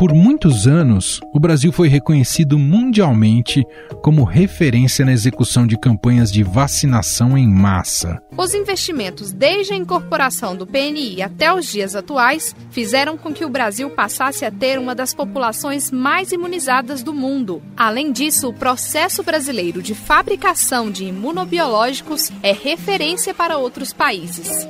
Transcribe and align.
Por 0.00 0.14
muitos 0.14 0.66
anos, 0.66 1.20
o 1.30 1.38
Brasil 1.38 1.70
foi 1.70 1.86
reconhecido 1.86 2.58
mundialmente 2.58 3.62
como 4.02 4.24
referência 4.24 5.04
na 5.04 5.12
execução 5.12 5.66
de 5.66 5.78
campanhas 5.78 6.32
de 6.32 6.42
vacinação 6.42 7.36
em 7.36 7.46
massa. 7.46 8.18
Os 8.34 8.54
investimentos 8.54 9.30
desde 9.30 9.74
a 9.74 9.76
incorporação 9.76 10.56
do 10.56 10.66
PNI 10.66 11.20
até 11.20 11.52
os 11.52 11.70
dias 11.70 11.94
atuais 11.94 12.56
fizeram 12.70 13.18
com 13.18 13.30
que 13.30 13.44
o 13.44 13.50
Brasil 13.50 13.90
passasse 13.90 14.42
a 14.42 14.50
ter 14.50 14.78
uma 14.78 14.94
das 14.94 15.12
populações 15.12 15.90
mais 15.90 16.32
imunizadas 16.32 17.02
do 17.02 17.12
mundo. 17.12 17.62
Além 17.76 18.10
disso, 18.10 18.48
o 18.48 18.54
processo 18.54 19.22
brasileiro 19.22 19.82
de 19.82 19.94
fabricação 19.94 20.90
de 20.90 21.04
imunobiológicos 21.04 22.32
é 22.42 22.52
referência 22.52 23.34
para 23.34 23.58
outros 23.58 23.92
países. 23.92 24.66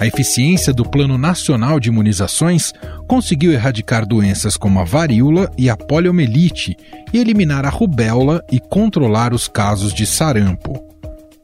A 0.00 0.06
eficiência 0.06 0.72
do 0.72 0.84
Plano 0.84 1.18
Nacional 1.18 1.80
de 1.80 1.88
Imunizações 1.88 2.72
conseguiu 3.08 3.52
erradicar 3.52 4.06
doenças 4.06 4.56
como 4.56 4.78
a 4.78 4.84
varíola 4.84 5.50
e 5.58 5.68
a 5.68 5.76
poliomielite 5.76 6.76
e 7.12 7.18
eliminar 7.18 7.66
a 7.66 7.68
rubéola 7.68 8.44
e 8.50 8.60
controlar 8.60 9.34
os 9.34 9.48
casos 9.48 9.92
de 9.92 10.06
sarampo. 10.06 10.84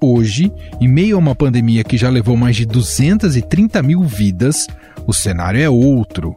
Hoje, 0.01 0.53
em 0.81 0.87
meio 0.87 1.17
a 1.17 1.19
uma 1.19 1.35
pandemia 1.35 1.83
que 1.83 1.97
já 1.97 2.09
levou 2.09 2.37
mais 2.37 2.55
de 2.55 2.65
230 2.65 3.83
mil 3.83 4.03
vidas, 4.03 4.69
o 5.05 5.13
cenário 5.13 5.61
é 5.61 5.69
outro. 5.69 6.37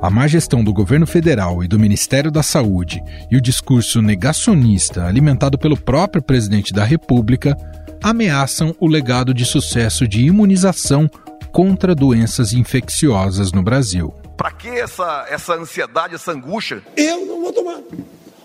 A 0.00 0.08
má 0.08 0.26
gestão 0.26 0.64
do 0.64 0.72
governo 0.72 1.06
federal 1.06 1.62
e 1.62 1.68
do 1.68 1.78
Ministério 1.78 2.30
da 2.30 2.42
Saúde 2.42 3.02
e 3.30 3.36
o 3.36 3.40
discurso 3.40 4.00
negacionista 4.00 5.04
alimentado 5.04 5.58
pelo 5.58 5.76
próprio 5.76 6.22
presidente 6.22 6.72
da 6.72 6.84
República 6.84 7.54
ameaçam 8.02 8.74
o 8.80 8.86
legado 8.86 9.34
de 9.34 9.44
sucesso 9.44 10.06
de 10.06 10.24
imunização 10.24 11.10
contra 11.52 11.94
doenças 11.94 12.52
infecciosas 12.52 13.52
no 13.52 13.62
Brasil. 13.62 14.14
Para 14.36 14.52
que 14.52 14.68
essa, 14.68 15.26
essa 15.28 15.54
ansiedade, 15.54 16.14
essa 16.14 16.32
angústia? 16.32 16.82
Eu 16.96 17.26
não 17.26 17.42
vou 17.42 17.52
tomar. 17.52 17.80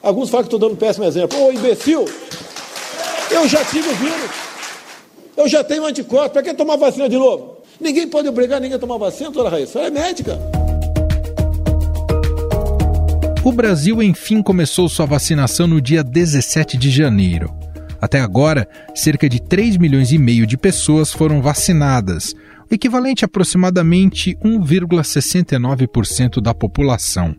Alguns 0.02 0.30
falam 0.30 0.44
que 0.44 0.48
estou 0.48 0.60
dando 0.60 0.74
um 0.74 0.78
péssimo 0.78 1.06
exemplo. 1.06 1.40
Ô, 1.40 1.52
imbecil! 1.52 2.06
Eu 3.32 3.48
já 3.48 3.64
tive 3.66 3.90
o 3.90 3.96
vírus. 3.96 4.32
Eu 5.38 5.48
já 5.48 5.64
tenho 5.64 5.86
anticorpos. 5.86 6.34
Para 6.34 6.44
que 6.44 6.54
tomar 6.54 6.78
vacina 6.78 7.08
de 7.08 7.18
novo? 7.18 7.58
Ninguém 7.80 8.08
pode 8.08 8.28
obrigar 8.28 8.60
ninguém 8.60 8.78
a 8.78 8.80
tomar 8.80 8.98
vacina, 8.98 9.32
doutora 9.32 9.56
Raíssa. 9.56 9.80
Ela 9.80 9.88
é 9.88 9.92
médica. 9.92 10.40
O 13.44 13.52
Brasil, 13.52 14.02
enfim, 14.02 14.42
começou 14.42 14.88
sua 14.88 15.06
vacinação 15.06 15.68
no 15.68 15.82
dia 15.82 16.04
17 16.04 16.78
de 16.78 16.90
janeiro. 16.90 17.54
Até 18.00 18.20
agora, 18.20 18.68
cerca 18.96 19.28
de 19.28 19.42
3 19.42 19.78
milhões 19.78 20.12
e 20.12 20.18
meio 20.18 20.46
de 20.46 20.58
pessoas 20.58 21.12
foram 21.12 21.42
vacinadas, 21.42 22.34
equivalente 22.76 23.24
a 23.24 23.28
aproximadamente 23.28 24.36
1,69% 24.44 26.42
da 26.42 26.54
população. 26.54 27.36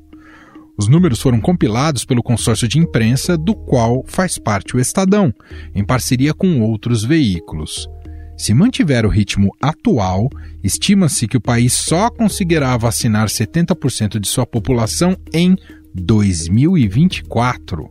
Os 0.77 0.89
números 0.89 1.21
foram 1.21 1.41
compilados 1.41 2.05
pelo 2.05 2.23
consórcio 2.23 2.67
de 2.67 2.79
imprensa, 2.79 3.37
do 3.37 3.55
qual 3.55 4.05
faz 4.07 4.39
parte 4.39 4.77
o 4.77 4.81
Estadão, 4.81 5.33
em 5.75 5.85
parceria 5.85 6.35
com 6.35 6.61
outros 6.63 7.05
veículos. 7.05 7.89
Se 8.37 8.53
mantiver 8.53 9.07
o 9.07 9.09
ritmo 9.09 9.55
atual, 9.63 10.29
estima-se 10.63 11.29
que 11.29 11.37
o 11.37 11.41
país 11.41 11.73
só 11.73 12.11
conseguirá 12.11 12.77
vacinar 12.77 13.29
70% 13.29 14.19
de 14.19 14.29
sua 14.29 14.45
população 14.45 15.17
em 15.33 15.57
2024. 15.95 17.89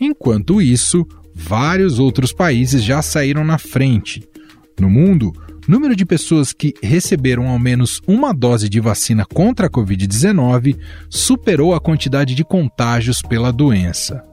Enquanto 0.00 0.62
isso, 0.62 1.04
vários 1.34 1.98
outros 1.98 2.32
países 2.32 2.84
já 2.84 3.02
saíram 3.02 3.44
na 3.44 3.58
frente. 3.58 4.22
No 4.78 4.88
mundo, 4.88 5.32
número 5.68 5.94
de 5.94 6.04
pessoas 6.04 6.52
que 6.52 6.74
receberam 6.82 7.48
ao 7.48 7.58
menos 7.58 8.00
uma 8.06 8.32
dose 8.32 8.68
de 8.68 8.80
vacina 8.80 9.24
contra 9.24 9.66
a 9.66 9.70
Covid-19 9.70 10.76
superou 11.08 11.74
a 11.74 11.80
quantidade 11.80 12.34
de 12.34 12.44
contágios 12.44 13.22
pela 13.22 13.52
doença. 13.52 14.24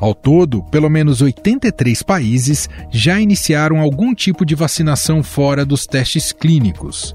Ao 0.00 0.14
todo, 0.14 0.64
pelo 0.64 0.90
menos 0.90 1.22
83 1.22 2.02
países 2.02 2.68
já 2.90 3.20
iniciaram 3.20 3.78
algum 3.78 4.14
tipo 4.14 4.44
de 4.44 4.54
vacinação 4.54 5.22
fora 5.22 5.64
dos 5.64 5.86
testes 5.86 6.32
clínicos. 6.32 7.14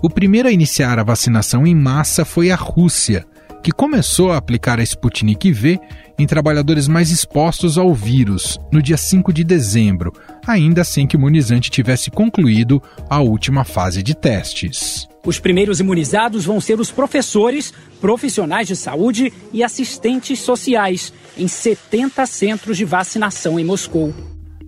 O 0.00 0.08
primeiro 0.08 0.48
a 0.48 0.52
iniciar 0.52 0.98
a 0.98 1.02
vacinação 1.02 1.66
em 1.66 1.74
massa 1.74 2.24
foi 2.24 2.52
a 2.52 2.56
Rússia, 2.56 3.26
que 3.62 3.72
começou 3.72 4.30
a 4.30 4.36
aplicar 4.36 4.78
a 4.78 4.84
Sputnik 4.84 5.50
V 5.50 5.80
em 6.18 6.26
trabalhadores 6.26 6.88
mais 6.88 7.10
expostos 7.10 7.78
ao 7.78 7.94
vírus 7.94 8.58
no 8.72 8.82
dia 8.82 8.96
5 8.96 9.32
de 9.32 9.44
dezembro, 9.44 10.12
ainda 10.46 10.82
sem 10.82 11.06
que 11.06 11.16
o 11.16 11.18
imunizante 11.18 11.70
tivesse 11.70 12.10
concluído 12.10 12.82
a 13.08 13.20
última 13.20 13.64
fase 13.64 14.02
de 14.02 14.14
testes. 14.14 15.06
Os 15.24 15.38
primeiros 15.38 15.78
imunizados 15.78 16.44
vão 16.44 16.60
ser 16.60 16.80
os 16.80 16.90
professores, 16.90 17.72
profissionais 18.00 18.66
de 18.66 18.74
saúde 18.74 19.32
e 19.52 19.62
assistentes 19.62 20.38
sociais 20.40 21.12
em 21.36 21.46
70 21.46 22.24
centros 22.26 22.76
de 22.76 22.84
vacinação 22.84 23.58
em 23.58 23.64
Moscou. 23.64 24.14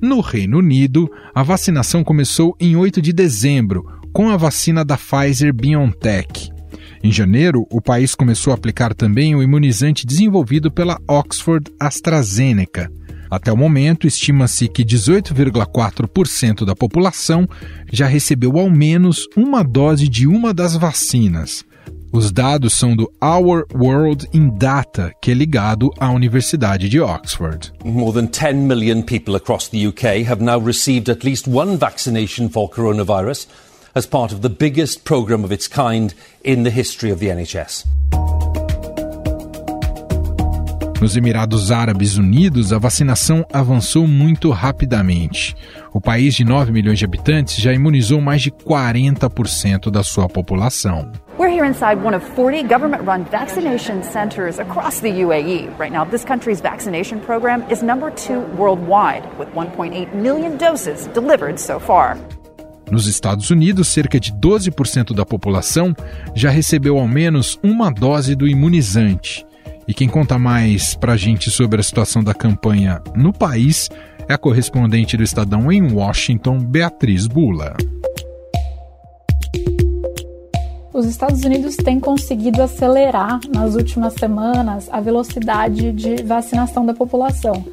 No 0.03 0.21
Reino 0.21 0.59
Unido, 0.59 1.10
a 1.34 1.43
vacinação 1.43 2.03
começou 2.03 2.56
em 2.59 2.77
8 2.77 3.03
de 3.03 3.12
dezembro, 3.12 3.84
com 4.12 4.28
a 4.28 4.37
vacina 4.37 4.84
da 4.84 4.97
Pfizer 4.97 5.53
BioNTech. 5.53 6.50
Em 7.03 7.11
janeiro, 7.11 7.66
o 7.71 7.81
país 7.81 8.15
começou 8.15 8.53
a 8.53 8.55
aplicar 8.55 8.93
também 8.94 9.34
o 9.34 9.43
imunizante 9.43 10.06
desenvolvido 10.06 10.71
pela 10.71 11.00
Oxford 11.09 11.71
AstraZeneca. 11.81 12.93
Até 13.31 13.50
o 13.50 13.56
momento, 13.56 14.06
estima-se 14.06 14.69
que 14.69 14.84
18,4% 14.84 16.65
da 16.66 16.75
população 16.75 17.49
já 17.91 18.06
recebeu 18.06 18.59
ao 18.59 18.69
menos 18.69 19.27
uma 19.34 19.62
dose 19.62 20.09
de 20.09 20.27
uma 20.27 20.53
das 20.53 20.77
vacinas. 20.77 21.65
Os 22.12 22.33
dados 22.33 22.75
são 22.75 22.94
do 22.97 23.10
Our 23.22 23.65
World 23.72 24.28
in 24.34 24.50
Data, 24.59 25.12
que 25.22 25.31
é 25.31 25.34
ligado 25.34 25.91
à 25.99 26.10
Universidade 26.10 26.89
de 26.89 27.00
Oxford. 27.00 27.72
More 27.84 28.12
than 28.12 28.27
10 28.27 28.66
million 28.66 29.00
people 29.00 29.37
across 29.37 29.69
the 29.69 29.87
UK 29.87 30.28
have 30.28 30.43
now 30.43 30.59
received 30.60 31.09
at 31.09 31.25
least 31.25 31.49
one 31.49 31.77
vaccination 31.77 32.50
for 32.50 32.69
coronavirus 32.69 33.47
as 33.95 34.06
part 34.06 34.33
of 34.33 34.43
the 34.43 34.49
biggest 34.49 35.05
programme 35.05 35.45
of 35.45 35.53
its 35.53 35.69
kind 35.69 36.15
in 36.45 36.62
the 36.62 36.71
history 36.71 37.11
of 37.11 37.19
the 37.19 37.28
NHS. 37.28 37.87
Nos 41.01 41.17
Emirados 41.17 41.71
Árabes 41.71 42.19
Unidos, 42.19 42.75
a 42.75 42.78
vacinação 42.78 43.47
avançou 43.51 44.06
muito 44.06 44.51
rapidamente. 44.51 45.56
O 45.95 46.01
país 46.01 46.34
de 46.34 46.45
9 46.45 46.71
milhões 46.71 46.99
de 46.99 47.06
habitantes 47.06 47.56
já 47.56 47.73
imunizou 47.73 48.21
mais 48.21 48.43
de 48.43 48.51
40% 48.51 49.91
da 49.91 50.03
sua 50.03 50.28
população. 50.28 51.11
We're 51.39 51.51
here 51.51 51.67
inside 51.67 52.05
one 52.05 52.15
of 52.15 52.22
40 52.37 52.65
government 52.65 53.05
run 53.07 53.25
vaccination 53.31 54.03
centers 54.03 54.59
across 54.59 55.01
the 55.01 55.09
UAE. 55.09 55.71
Right 55.78 55.91
now, 55.91 56.05
this 56.05 56.22
country's 56.22 56.61
vaccination 56.61 57.19
program 57.21 57.65
is 57.71 57.83
number 57.83 58.11
two 58.11 58.41
worldwide, 58.59 59.25
with 59.39 59.49
1.8 59.55 60.12
million 60.12 60.59
doses 60.59 61.07
delivered 61.15 61.59
so 61.59 61.78
far. 61.81 62.19
Nos 62.91 63.06
Estados 63.06 63.51
Unidos, 63.51 63.87
cerca 63.87 64.19
de 64.19 64.33
12% 64.33 65.15
da 65.15 65.25
população 65.25 65.95
já 66.34 66.51
recebeu 66.51 66.99
ao 66.99 67.06
menos 67.06 67.59
uma 67.62 67.91
dose 67.91 68.34
do 68.34 68.49
imunizante. 68.49 69.47
E 69.87 69.95
quem 69.95 70.09
conta 70.09 70.39
mais 70.39 70.95
para 70.95 71.12
a 71.12 71.17
gente 71.17 71.51
sobre 71.51 71.81
a 71.81 71.84
situação 71.84 72.23
da 72.23 72.34
campanha 72.34 73.01
no 73.15 73.33
país 73.33 73.89
é 74.28 74.34
a 74.34 74.39
correspondente 74.39 75.17
do 75.17 75.23
Estadão 75.23 75.71
em 75.71 75.93
Washington, 75.93 76.59
Beatriz 76.59 77.27
Bula. 77.27 77.77
Os 80.93 81.07
Estados 81.07 81.43
Unidos 81.45 81.77
têm 81.77 82.01
conseguido 82.01 82.61
acelerar 82.61 83.41
nas 83.55 83.75
últimas 83.75 84.15
semanas 84.15 84.89
a 84.91 85.01
velocidade 85.01 85.93
de 85.93 86.22
vacinação 86.25 86.84
da 86.84 86.93
população. 86.93 87.65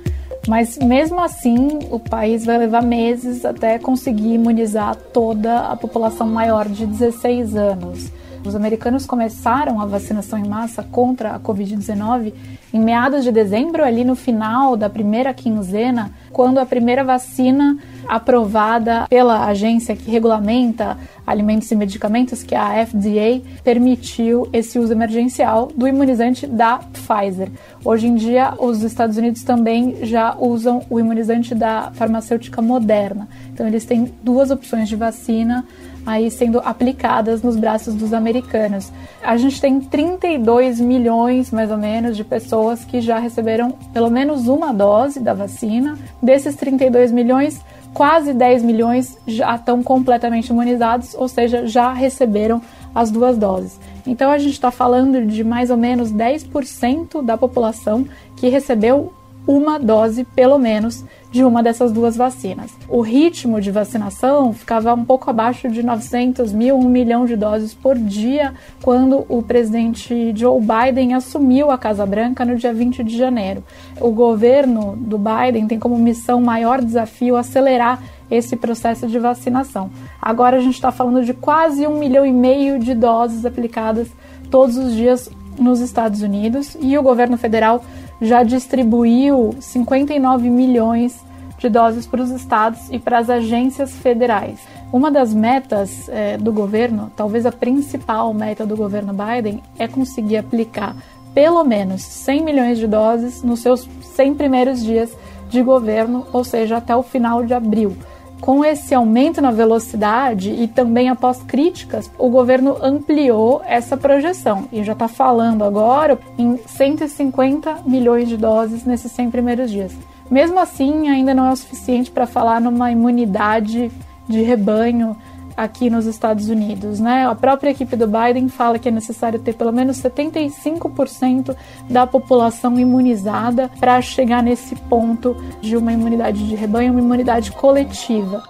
Mas 0.48 0.78
mesmo 0.78 1.20
assim, 1.20 1.80
o 1.92 2.00
país 2.00 2.46
vai 2.46 2.58
levar 2.58 2.82
meses 2.82 3.44
até 3.44 3.78
conseguir 3.78 4.36
imunizar 4.36 4.96
toda 4.96 5.60
a 5.60 5.76
população 5.76 6.26
maior 6.26 6.68
de 6.70 6.86
16 6.86 7.56
anos. 7.56 8.12
Os 8.46 8.56
americanos 8.56 9.06
começaram 9.06 9.80
a 9.82 9.86
vacinação 9.86 10.40
em 10.40 10.48
massa 10.48 10.84
contra 10.84 11.32
a 11.32 11.40
Covid-19 11.40 12.34
em 12.74 12.80
meados 12.80 13.24
de 13.24 13.32
dezembro, 13.32 13.84
ali 13.84 14.04
no 14.04 14.16
final 14.16 14.76
da 14.76 14.90
primeira 14.90 15.34
quinzena, 15.34 16.12
quando 16.32 16.58
a 16.58 16.66
primeira 16.66 17.04
vacina 17.04 17.78
aprovada 18.08 19.08
pela 19.10 19.46
agência 19.46 19.96
que 19.96 20.10
regulamenta 20.10 20.98
alimentos 21.26 21.70
e 21.72 21.76
medicamentos, 21.76 22.44
que 22.44 22.56
é 22.56 22.58
a 22.58 22.86
FDA, 22.86 23.42
permitiu 23.64 24.48
esse 24.54 24.80
uso 24.80 24.94
emergencial 24.94 25.68
do 25.76 25.88
imunizante 25.88 26.48
da 26.48 26.78
Pfizer. 26.78 27.52
Hoje 27.84 28.08
em 28.08 28.16
dia, 28.16 28.54
os 28.58 28.82
Estados 28.82 29.18
Unidos 29.18 29.44
também 29.44 30.06
já 30.06 30.36
usam 30.38 30.84
o 30.90 31.00
imunizante 31.00 31.54
da 31.54 31.92
farmacêutica 31.94 32.62
Moderna. 32.62 33.28
Então, 33.54 33.68
eles 33.68 33.84
têm 33.84 34.14
duas 34.24 34.52
opções 34.52 34.88
de 34.88 34.96
vacina 34.96 35.66
aí 36.08 36.32
sendo 36.32 36.60
aplicadas 36.60 37.44
nos 37.44 37.58
braços 37.58 37.94
dos 37.94 38.14
americanos. 38.14 38.90
A 39.22 39.36
gente 39.36 39.60
tem 39.60 39.82
32 39.82 40.80
milhões, 40.80 41.52
mais 41.52 41.70
ou 41.70 41.78
menos, 41.78 42.16
de 42.16 42.24
pessoas 42.24 42.86
que 42.86 43.02
já 43.02 43.20
receberam 43.20 43.74
pelo 43.94 44.10
menos 44.10 44.48
uma 44.48 44.74
dose 44.74 45.20
da 45.20 45.34
vacina. 45.34 46.00
Desses 46.24 46.56
32 46.56 47.12
milhões, 47.12 47.60
quase 47.94 48.34
10 48.34 48.64
milhões 48.64 49.18
já 49.28 49.56
estão 49.56 49.84
completamente 49.84 50.48
imunizados, 50.48 51.14
ou 51.14 51.28
seja, 51.28 51.68
já 51.68 51.92
receberam 51.92 52.62
as 52.96 53.12
duas 53.12 53.38
doses. 53.38 53.78
Então 54.06 54.32
a 54.32 54.38
gente 54.38 54.54
está 54.54 54.72
falando 54.72 55.26
de 55.26 55.44
mais 55.44 55.70
ou 55.70 55.76
menos 55.76 56.14
10% 56.14 57.22
da 57.22 57.36
população 57.36 58.08
que 58.38 58.48
recebeu 58.48 59.12
uma 59.46 59.78
dose, 59.78 60.24
pelo 60.24 60.58
menos, 60.58 61.04
de 61.32 61.44
uma 61.44 61.62
dessas 61.62 61.92
duas 61.92 62.16
vacinas. 62.16 62.72
O 62.88 63.02
ritmo 63.02 63.60
de 63.60 63.72
vacinação 63.72 64.54
ficava 64.54 64.94
um 64.94 65.04
pouco 65.04 65.30
abaixo 65.30 65.70
de 65.70 65.84
900 65.84 66.54
mil, 66.54 66.78
1 66.78 66.84
milhão 66.88 67.26
de 67.26 67.36
doses 67.36 67.74
por 67.74 67.98
dia, 67.98 68.54
quando 68.82 69.26
o 69.28 69.42
presidente 69.42 70.34
Joe 70.36 70.62
Biden 70.62 71.14
assumiu 71.14 71.70
a 71.70 71.78
Casa 71.78 72.06
Branca 72.06 72.46
no 72.46 72.56
dia 72.56 72.74
20 72.74 73.04
de 73.04 73.18
janeiro. 73.18 73.64
O 74.00 74.12
governo 74.12 74.96
do 74.96 75.18
Biden 75.18 75.68
tem 75.68 75.80
como 75.80 75.98
missão 75.98 76.42
maior 76.42 76.82
desafio 76.82 77.36
acelerar 77.36 78.02
esse 78.30 78.56
processo 78.56 79.08
de 79.08 79.20
vacinação. 79.20 79.90
Agora 80.22 80.58
a 80.58 80.62
gente 80.62 80.76
está 80.76 80.92
falando 80.92 81.24
de 81.24 81.34
quase 81.34 81.88
um 81.88 81.98
milhão 81.98 82.26
e 82.26 82.32
meio 82.32 82.80
de 82.80 82.94
doses 82.94 83.46
aplicadas 83.46 84.08
todos 84.50 84.78
os 84.78 84.94
dias 84.94 85.30
nos 85.60 85.80
Estados 85.80 86.22
Unidos 86.22 86.78
e 86.80 86.98
o 86.98 87.04
governo 87.04 87.38
federal 87.38 87.84
já 88.22 88.44
distribuiu 88.44 89.56
59 89.60 90.50
milhões 90.50 91.26
de 91.58 91.70
doses 91.70 92.06
para 92.06 92.22
os 92.22 92.30
estados 92.30 92.90
e 92.92 93.00
para 93.00 93.18
as 93.18 93.30
agências 93.30 93.92
federais. 93.96 94.60
Uma 94.92 95.12
das 95.12 95.34
metas 95.34 96.08
é, 96.10 96.38
do 96.38 96.52
governo, 96.52 97.12
talvez 97.16 97.46
a 97.46 97.52
principal 97.52 98.34
meta 98.34 98.66
do 98.66 98.78
governo 98.78 99.14
Biden, 99.14 99.62
é 99.78 99.88
conseguir 99.88 100.38
aplicar 100.38 100.96
pelo 101.34 101.64
menos 101.64 102.02
100 102.02 102.44
milhões 102.44 102.78
de 102.78 102.88
doses 102.88 103.44
nos 103.44 103.60
seus 103.60 103.88
100 104.16 104.36
primeiros 104.36 104.84
dias 104.84 105.16
de 105.50 105.62
governo, 105.62 106.26
ou 106.34 106.44
seja, 106.44 106.78
até 106.78 106.96
o 106.96 107.04
final 107.04 107.44
de 107.44 107.54
abril. 107.54 107.96
Com 108.40 108.64
esse 108.64 108.94
aumento 108.94 109.42
na 109.42 109.52
velocidade 109.52 110.52
e 110.52 110.68
também 110.68 111.10
após 111.10 111.42
críticas, 111.44 112.10
o 112.18 112.30
governo 112.30 112.78
ampliou 112.82 113.62
essa 113.66 113.98
projeção 113.98 114.66
e 114.72 114.84
já 114.84 114.94
está 114.94 115.08
falando 115.08 115.64
agora 115.64 116.20
em 116.38 116.58
150 116.58 117.80
milhões 117.86 118.30
de 118.30 118.38
doses 118.38 118.86
nesses 118.86 119.12
100 119.12 119.32
primeiros 119.32 119.72
dias. 119.72 119.92
Mesmo 120.30 120.60
assim, 120.60 121.10
ainda 121.10 121.34
não 121.34 121.48
é 121.48 121.52
o 121.52 121.56
suficiente 121.56 122.12
para 122.12 122.28
falar 122.28 122.62
numa 122.62 122.92
imunidade 122.92 123.92
de 124.28 124.42
rebanho 124.42 125.16
aqui 125.58 125.90
nos 125.90 126.06
Estados 126.06 126.48
Unidos. 126.48 127.00
Né? 127.00 127.26
A 127.26 127.34
própria 127.34 127.72
equipe 127.72 127.96
do 127.96 128.08
Biden 128.08 128.48
fala 128.48 128.78
que 128.78 128.88
é 128.88 128.92
necessário 128.92 129.40
ter 129.40 129.56
pelo 129.56 129.74
menos 129.74 129.98
75% 129.98 131.56
da 131.90 132.06
população 132.06 132.80
imunizada 132.80 133.70
para 133.80 134.00
chegar 134.00 134.44
nesse 134.44 134.76
ponto 134.76 135.36
de 135.60 135.76
uma 135.76 135.92
imunidade 135.92 136.48
de 136.48 136.56
rebanho, 136.56 136.92
uma 136.92 137.02
imunidade 137.02 137.52
coletiva. 137.52 138.44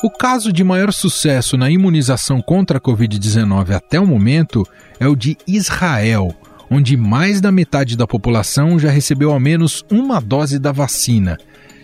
O 0.00 0.10
caso 0.10 0.52
de 0.52 0.62
maior 0.62 0.92
sucesso 0.92 1.56
na 1.56 1.68
imunização 1.68 2.40
contra 2.40 2.78
a 2.78 2.80
Covid-19 2.80 3.74
até 3.74 3.98
o 3.98 4.06
momento 4.06 4.64
é 5.00 5.08
o 5.08 5.16
de 5.16 5.36
Israel, 5.44 6.32
onde 6.70 6.96
mais 6.96 7.40
da 7.40 7.50
metade 7.50 7.96
da 7.96 8.06
população 8.06 8.78
já 8.78 8.90
recebeu 8.90 9.32
ao 9.32 9.40
menos 9.40 9.84
uma 9.90 10.20
dose 10.20 10.58
da 10.58 10.72
vacina. 10.72 11.38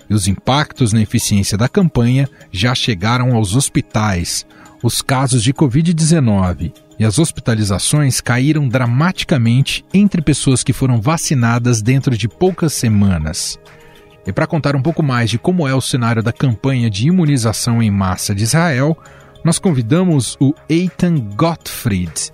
E 0.09 0.15
os 0.15 0.29
impactos 0.29 0.93
na 0.93 1.01
eficiência 1.01 1.57
da 1.57 1.69
campanha 1.69 2.29
já 2.53 2.75
chegaram 2.75 3.35
aos 3.35 3.57
hospitais. 3.57 4.47
Os 4.83 5.01
casos 5.01 5.43
de 5.43 5.55
Covid-19 5.55 6.73
e 6.99 7.05
as 7.05 7.19
hospitalizações 7.19 8.21
caíram 8.21 8.69
dramaticamente 8.69 9.85
entre 9.93 10.21
pessoas 10.21 10.63
que 10.63 10.73
foram 10.73 11.01
vacinadas 11.01 11.83
dentro 11.83 12.17
de 12.17 12.29
poucas 12.29 12.73
semanas. 12.75 13.59
E 14.27 14.33
para 14.33 14.47
contar 14.47 14.75
um 14.77 14.83
pouco 14.83 15.03
mais 15.03 15.31
de 15.31 15.39
como 15.39 15.67
é 15.67 15.75
o 15.75 15.81
cenário 15.81 16.23
da 16.23 16.33
campanha 16.33 16.89
de 16.89 17.09
imunização 17.09 17.83
em 17.83 17.91
massa 17.91 18.35
de 18.35 18.43
Israel, 18.43 18.97
nós 19.45 19.59
convidamos 19.59 20.37
o 20.41 20.55
Eitan 20.69 21.17
Gottfried, 21.35 22.33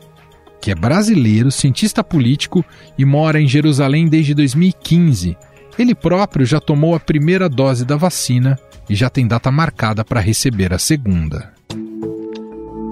que 0.60 0.70
é 0.70 0.74
brasileiro, 0.74 1.50
cientista 1.50 2.04
político 2.04 2.64
e 2.98 3.04
mora 3.04 3.40
em 3.40 3.46
Jerusalém 3.46 4.06
desde 4.06 4.34
2015. 4.34 5.36
Ele 5.78 5.94
próprio 5.94 6.44
já 6.44 6.60
tomou 6.60 6.94
a 6.94 7.00
primeira 7.00 7.48
dose 7.48 7.84
da 7.84 7.96
vacina 7.96 8.58
e 8.88 8.94
já 8.94 9.08
tem 9.08 9.26
data 9.26 9.50
marcada 9.50 10.04
para 10.04 10.20
receber 10.20 10.72
a 10.74 10.78
segunda. 10.78 11.52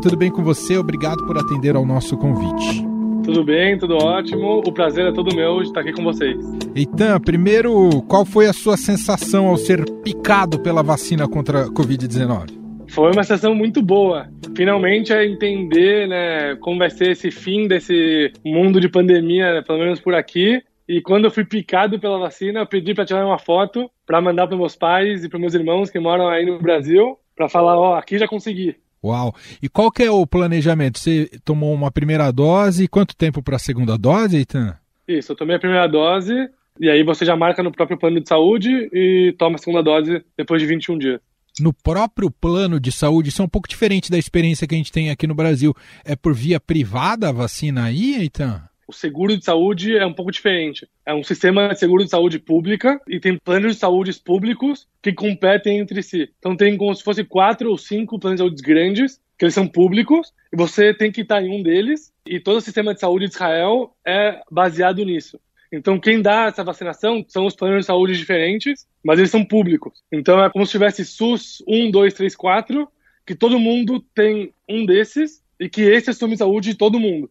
Tudo 0.00 0.16
bem 0.16 0.30
com 0.30 0.42
você? 0.42 0.78
Obrigado 0.78 1.26
por 1.26 1.36
atender 1.36 1.76
ao 1.76 1.84
nosso 1.84 2.16
convite. 2.16 2.86
Tudo 3.24 3.44
bem, 3.44 3.76
tudo 3.76 3.96
ótimo. 3.96 4.62
O 4.64 4.72
prazer 4.72 5.06
é 5.06 5.12
todo 5.12 5.34
meu 5.34 5.60
de 5.60 5.68
estar 5.68 5.80
aqui 5.80 5.92
com 5.92 6.02
vocês. 6.02 6.38
Eitan, 6.74 7.20
primeiro, 7.20 8.02
qual 8.08 8.24
foi 8.24 8.46
a 8.46 8.54
sua 8.54 8.76
sensação 8.76 9.48
ao 9.48 9.58
ser 9.58 9.84
picado 10.02 10.58
pela 10.60 10.82
vacina 10.82 11.28
contra 11.28 11.64
a 11.64 11.68
Covid-19? 11.68 12.67
Foi 12.88 13.12
uma 13.12 13.22
sensação 13.22 13.54
muito 13.54 13.82
boa. 13.82 14.28
Finalmente 14.56 15.12
é 15.12 15.24
entender 15.24 16.08
né, 16.08 16.56
como 16.56 16.78
vai 16.78 16.90
ser 16.90 17.10
esse 17.10 17.30
fim 17.30 17.68
desse 17.68 18.32
mundo 18.44 18.80
de 18.80 18.88
pandemia, 18.88 19.54
né, 19.54 19.62
pelo 19.62 19.78
menos 19.78 20.00
por 20.00 20.14
aqui. 20.14 20.62
E 20.88 21.02
quando 21.02 21.26
eu 21.26 21.30
fui 21.30 21.44
picado 21.44 22.00
pela 22.00 22.18
vacina, 22.18 22.60
eu 22.60 22.66
pedi 22.66 22.94
para 22.94 23.04
tirar 23.04 23.26
uma 23.26 23.38
foto 23.38 23.90
para 24.06 24.22
mandar 24.22 24.46
para 24.46 24.56
meus 24.56 24.74
pais 24.74 25.22
e 25.22 25.28
para 25.28 25.38
meus 25.38 25.52
irmãos 25.52 25.90
que 25.90 25.98
moram 25.98 26.28
aí 26.28 26.46
no 26.46 26.58
Brasil, 26.58 27.18
para 27.36 27.48
falar, 27.48 27.76
ó, 27.76 27.92
oh, 27.92 27.94
aqui 27.94 28.18
já 28.18 28.26
consegui. 28.26 28.74
Uau! 29.04 29.34
E 29.62 29.68
qual 29.68 29.90
que 29.90 30.02
é 30.02 30.10
o 30.10 30.26
planejamento? 30.26 30.98
Você 30.98 31.30
tomou 31.44 31.72
uma 31.74 31.90
primeira 31.90 32.32
dose 32.32 32.84
e 32.84 32.88
quanto 32.88 33.14
tempo 33.14 33.42
para 33.42 33.56
a 33.56 33.60
segunda 33.60 33.98
dose, 33.98 34.38
Eitan? 34.38 34.74
Isso, 35.06 35.32
eu 35.32 35.36
tomei 35.36 35.56
a 35.56 35.60
primeira 35.60 35.86
dose 35.86 36.34
e 36.80 36.88
aí 36.88 37.02
você 37.02 37.24
já 37.24 37.36
marca 37.36 37.62
no 37.62 37.70
próprio 37.70 37.98
plano 37.98 38.20
de 38.20 38.28
saúde 38.28 38.88
e 38.92 39.34
toma 39.38 39.56
a 39.56 39.58
segunda 39.58 39.82
dose 39.82 40.24
depois 40.36 40.60
de 40.60 40.66
21 40.66 40.98
dias. 40.98 41.20
No 41.60 41.72
próprio 41.72 42.30
plano 42.30 42.78
de 42.78 42.92
saúde, 42.92 43.28
isso 43.30 43.42
é 43.42 43.44
um 43.44 43.48
pouco 43.48 43.68
diferente 43.68 44.10
da 44.10 44.18
experiência 44.18 44.66
que 44.66 44.74
a 44.74 44.78
gente 44.78 44.92
tem 44.92 45.10
aqui 45.10 45.26
no 45.26 45.34
Brasil. 45.34 45.74
É 46.04 46.14
por 46.14 46.34
via 46.34 46.60
privada 46.60 47.28
a 47.28 47.32
vacina 47.32 47.84
aí, 47.84 48.14
Eitan? 48.16 48.62
O 48.86 48.92
seguro 48.92 49.36
de 49.36 49.44
saúde 49.44 49.96
é 49.96 50.06
um 50.06 50.14
pouco 50.14 50.32
diferente. 50.32 50.88
É 51.04 51.12
um 51.12 51.22
sistema 51.22 51.68
de 51.68 51.78
seguro 51.78 52.02
de 52.02 52.10
saúde 52.10 52.38
pública 52.38 52.98
e 53.06 53.20
tem 53.20 53.36
planos 53.36 53.74
de 53.74 53.78
saúde 53.78 54.18
públicos 54.24 54.88
que 55.02 55.12
competem 55.12 55.78
entre 55.78 56.02
si. 56.02 56.30
Então 56.38 56.56
tem 56.56 56.74
como 56.76 56.94
se 56.94 57.02
fosse 57.02 57.22
quatro 57.22 57.70
ou 57.70 57.76
cinco 57.76 58.18
planos 58.18 58.38
de 58.38 58.44
saúde 58.44 58.62
grandes, 58.62 59.20
que 59.38 59.44
eles 59.44 59.54
são 59.54 59.68
públicos, 59.68 60.32
e 60.52 60.56
você 60.56 60.94
tem 60.94 61.12
que 61.12 61.20
estar 61.20 61.42
em 61.42 61.60
um 61.60 61.62
deles, 61.62 62.12
e 62.26 62.40
todo 62.40 62.56
o 62.56 62.60
sistema 62.62 62.94
de 62.94 63.00
saúde 63.00 63.26
de 63.26 63.34
Israel 63.34 63.94
é 64.06 64.40
baseado 64.50 65.04
nisso. 65.04 65.38
Então, 65.72 65.98
quem 66.00 66.22
dá 66.22 66.46
essa 66.46 66.64
vacinação 66.64 67.24
são 67.28 67.46
os 67.46 67.54
planos 67.54 67.80
de 67.80 67.86
saúde 67.86 68.16
diferentes, 68.16 68.86
mas 69.04 69.18
eles 69.18 69.30
são 69.30 69.44
públicos. 69.44 70.02
Então, 70.10 70.42
é 70.42 70.50
como 70.50 70.64
se 70.64 70.72
tivesse 70.72 71.04
SUS 71.04 71.62
1, 71.66 71.90
2, 71.90 72.14
3, 72.14 72.34
4, 72.34 72.88
que 73.26 73.34
todo 73.34 73.58
mundo 73.58 74.02
tem 74.14 74.52
um 74.68 74.86
desses, 74.86 75.42
e 75.60 75.68
que 75.68 75.82
esse 75.82 76.10
é 76.10 76.12
de 76.12 76.36
saúde 76.36 76.70
de 76.70 76.76
todo 76.76 77.00
mundo. 77.00 77.30